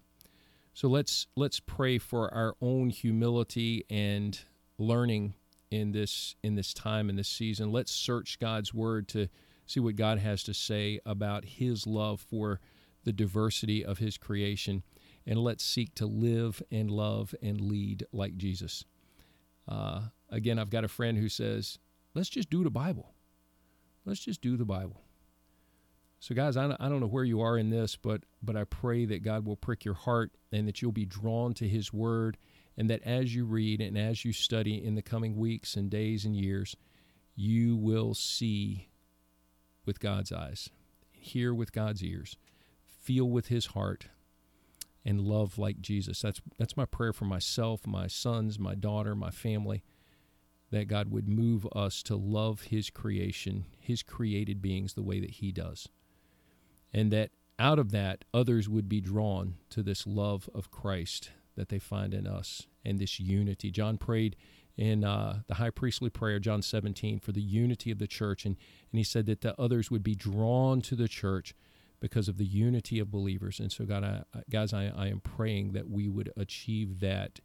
So 0.73 0.87
let's 0.89 1.27
let's 1.35 1.59
pray 1.59 1.97
for 1.97 2.33
our 2.33 2.55
own 2.61 2.89
humility 2.89 3.85
and 3.89 4.37
learning 4.77 5.35
in 5.71 5.91
this 5.91 6.35
in 6.43 6.55
this 6.55 6.73
time 6.73 7.09
in 7.09 7.15
this 7.15 7.27
season. 7.27 7.71
Let's 7.71 7.91
search 7.91 8.39
God's 8.39 8.73
word 8.73 9.07
to 9.09 9.27
see 9.65 9.79
what 9.79 9.95
God 9.95 10.19
has 10.19 10.43
to 10.43 10.53
say 10.53 10.99
about 11.05 11.45
his 11.45 11.87
love 11.87 12.21
for 12.21 12.59
the 13.03 13.13
diversity 13.13 13.83
of 13.83 13.97
his 13.97 14.17
creation 14.17 14.83
and 15.25 15.39
let's 15.39 15.63
seek 15.63 15.95
to 15.95 16.05
live 16.05 16.61
and 16.71 16.91
love 16.91 17.33
and 17.41 17.59
lead 17.61 18.05
like 18.11 18.37
Jesus. 18.37 18.85
Uh, 19.67 20.01
again, 20.29 20.59
I've 20.59 20.69
got 20.69 20.83
a 20.83 20.87
friend 20.87 21.17
who 21.17 21.29
says, 21.29 21.79
let's 22.13 22.29
just 22.29 22.49
do 22.49 22.63
the 22.63 22.69
Bible. 22.69 23.13
Let's 24.05 24.19
just 24.19 24.41
do 24.41 24.55
the 24.55 24.65
Bible. 24.65 25.01
So, 26.19 26.33
guys, 26.33 26.57
I 26.57 26.67
don't 26.67 26.99
know 26.99 27.07
where 27.07 27.23
you 27.23 27.41
are 27.41 27.57
in 27.57 27.69
this, 27.69 27.95
but 27.95 28.21
but 28.41 28.55
I 28.55 28.63
pray 28.63 29.05
that 29.05 29.21
God 29.21 29.45
will 29.45 29.57
prick 29.57 29.85
your 29.85 29.93
heart 29.93 30.31
and 30.51 30.67
that 30.67 30.81
you'll 30.81 30.91
be 30.91 31.05
drawn 31.05 31.53
to 31.55 31.67
His 31.67 31.91
Word 31.91 32.37
and 32.77 32.89
that 32.89 33.03
as 33.03 33.33
you 33.33 33.45
read 33.45 33.81
and 33.81 33.97
as 33.97 34.25
you 34.25 34.33
study 34.33 34.83
in 34.83 34.95
the 34.95 35.01
coming 35.01 35.35
weeks 35.37 35.75
and 35.75 35.89
days 35.89 36.25
and 36.25 36.35
years, 36.35 36.75
you 37.35 37.75
will 37.75 38.13
see 38.13 38.89
with 39.85 39.99
God's 39.99 40.31
eyes, 40.31 40.69
hear 41.11 41.53
with 41.53 41.71
God's 41.71 42.03
ears, 42.03 42.37
feel 42.85 43.29
with 43.29 43.47
His 43.47 43.67
heart, 43.67 44.07
and 45.05 45.21
love 45.21 45.57
like 45.57 45.81
Jesus. 45.81 46.21
That's 46.21 46.41
that's 46.57 46.77
my 46.77 46.85
prayer 46.85 47.13
for 47.13 47.25
myself, 47.25 47.85
my 47.85 48.07
sons, 48.07 48.57
my 48.57 48.75
daughter, 48.75 49.15
my 49.15 49.31
family, 49.31 49.83
that 50.71 50.87
God 50.87 51.11
would 51.11 51.29
move 51.29 51.67
us 51.73 52.01
to 52.03 52.15
love 52.15 52.63
His 52.63 52.89
creation, 52.89 53.65
His 53.79 54.03
created 54.03 54.61
beings, 54.61 54.93
the 54.93 55.03
way 55.03 55.19
that 55.19 55.31
He 55.31 55.51
does, 55.51 55.87
and 56.91 57.11
that 57.11 57.31
out 57.57 57.79
of 57.79 57.91
that 57.91 58.25
others 58.33 58.67
would 58.67 58.89
be 58.89 58.99
drawn 58.99 59.55
to 59.69 59.81
this 59.81 60.05
love 60.05 60.49
of 60.53 60.71
Christ 60.71 61.29
that 61.55 61.69
they 61.69 61.79
find 61.79 62.13
in 62.13 62.27
us 62.27 62.67
and 62.83 62.99
this 62.99 63.19
unity. 63.19 63.71
John 63.71 63.97
prayed 63.97 64.35
in 64.77 65.03
uh, 65.03 65.41
the 65.47 65.55
high 65.55 65.69
priestly 65.69 66.09
prayer, 66.09 66.39
John 66.39 66.61
17, 66.61 67.19
for 67.19 67.31
the 67.31 67.41
unity 67.41 67.91
of 67.91 67.99
the 67.99 68.07
church. 68.07 68.45
And, 68.45 68.57
and 68.91 68.97
he 68.97 69.03
said 69.03 69.25
that 69.27 69.41
the 69.41 69.59
others 69.59 69.89
would 69.89 70.03
be 70.03 70.15
drawn 70.15 70.81
to 70.81 70.95
the 70.95 71.07
church 71.07 71.55
because 71.99 72.27
of 72.27 72.37
the 72.37 72.45
unity 72.45 72.99
of 72.99 73.09
believers. 73.09 73.59
And 73.59 73.71
so, 73.71 73.85
God, 73.85 74.03
I, 74.03 74.23
guys, 74.49 74.73
I, 74.73 74.91
I 74.95 75.07
am 75.07 75.21
praying 75.21 75.71
that 75.73 75.89
we 75.89 76.09
would 76.09 76.31
achieve 76.35 76.99
that 76.99 77.39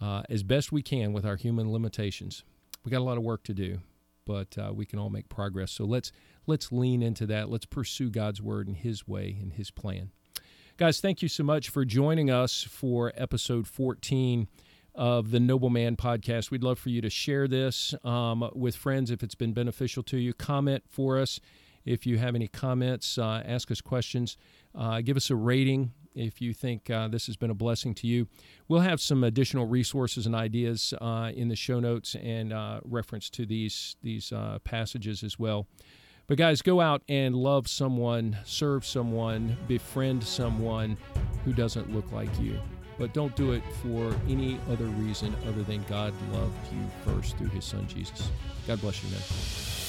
uh, 0.00 0.22
as 0.28 0.42
best 0.42 0.72
we 0.72 0.82
can 0.82 1.12
with 1.12 1.26
our 1.26 1.36
human 1.36 1.70
limitations. 1.70 2.44
We 2.84 2.90
got 2.90 3.00
a 3.00 3.04
lot 3.04 3.18
of 3.18 3.24
work 3.24 3.42
to 3.44 3.54
do, 3.54 3.80
but 4.24 4.56
uh, 4.56 4.72
we 4.72 4.86
can 4.86 4.98
all 4.98 5.10
make 5.10 5.28
progress. 5.28 5.72
So 5.72 5.84
let's 5.84 6.12
let's 6.46 6.72
lean 6.72 7.02
into 7.02 7.26
that. 7.26 7.50
Let's 7.50 7.66
pursue 7.66 8.08
God's 8.08 8.40
word 8.40 8.68
and 8.68 8.76
His 8.76 9.06
way 9.06 9.36
and 9.40 9.52
His 9.52 9.70
plan. 9.70 10.12
Guys, 10.78 11.00
thank 11.00 11.22
you 11.22 11.28
so 11.28 11.42
much 11.42 11.70
for 11.70 11.84
joining 11.84 12.30
us 12.30 12.62
for 12.62 13.12
episode 13.16 13.66
14 13.66 14.46
of 14.94 15.32
the 15.32 15.40
Noble 15.40 15.70
Man 15.70 15.96
podcast. 15.96 16.52
We'd 16.52 16.62
love 16.62 16.78
for 16.78 16.90
you 16.90 17.00
to 17.00 17.10
share 17.10 17.48
this 17.48 17.96
um, 18.04 18.48
with 18.54 18.76
friends 18.76 19.10
if 19.10 19.24
it's 19.24 19.34
been 19.34 19.52
beneficial 19.52 20.04
to 20.04 20.18
you. 20.18 20.32
Comment 20.32 20.84
for 20.88 21.18
us 21.18 21.40
if 21.84 22.06
you 22.06 22.18
have 22.18 22.36
any 22.36 22.46
comments, 22.46 23.18
uh, 23.18 23.42
ask 23.44 23.72
us 23.72 23.80
questions, 23.80 24.36
uh, 24.72 25.00
give 25.00 25.16
us 25.16 25.30
a 25.30 25.34
rating 25.34 25.94
if 26.14 26.40
you 26.40 26.54
think 26.54 26.88
uh, 26.90 27.08
this 27.08 27.26
has 27.26 27.36
been 27.36 27.50
a 27.50 27.54
blessing 27.54 27.92
to 27.94 28.06
you. 28.06 28.28
We'll 28.68 28.82
have 28.82 29.00
some 29.00 29.24
additional 29.24 29.66
resources 29.66 30.26
and 30.26 30.34
ideas 30.36 30.94
uh, 31.00 31.32
in 31.34 31.48
the 31.48 31.56
show 31.56 31.80
notes 31.80 32.14
and 32.22 32.52
uh, 32.52 32.82
reference 32.84 33.28
to 33.30 33.46
these 33.46 33.96
these 34.00 34.30
uh, 34.30 34.60
passages 34.62 35.24
as 35.24 35.40
well. 35.40 35.66
But 36.28 36.36
guys, 36.36 36.60
go 36.60 36.82
out 36.82 37.00
and 37.08 37.34
love 37.34 37.68
someone, 37.68 38.36
serve 38.44 38.84
someone, 38.84 39.56
befriend 39.66 40.22
someone 40.22 40.98
who 41.46 41.54
doesn't 41.54 41.94
look 41.94 42.12
like 42.12 42.28
you. 42.38 42.60
But 42.98 43.14
don't 43.14 43.34
do 43.34 43.52
it 43.52 43.62
for 43.82 44.14
any 44.28 44.60
other 44.70 44.84
reason 44.84 45.34
other 45.48 45.62
than 45.62 45.82
God 45.84 46.12
loved 46.30 46.54
you 46.70 46.84
first 47.10 47.38
through 47.38 47.48
his 47.48 47.64
son 47.64 47.88
Jesus. 47.88 48.30
God 48.66 48.78
bless 48.82 49.02
you, 49.02 49.08
man. 49.08 49.87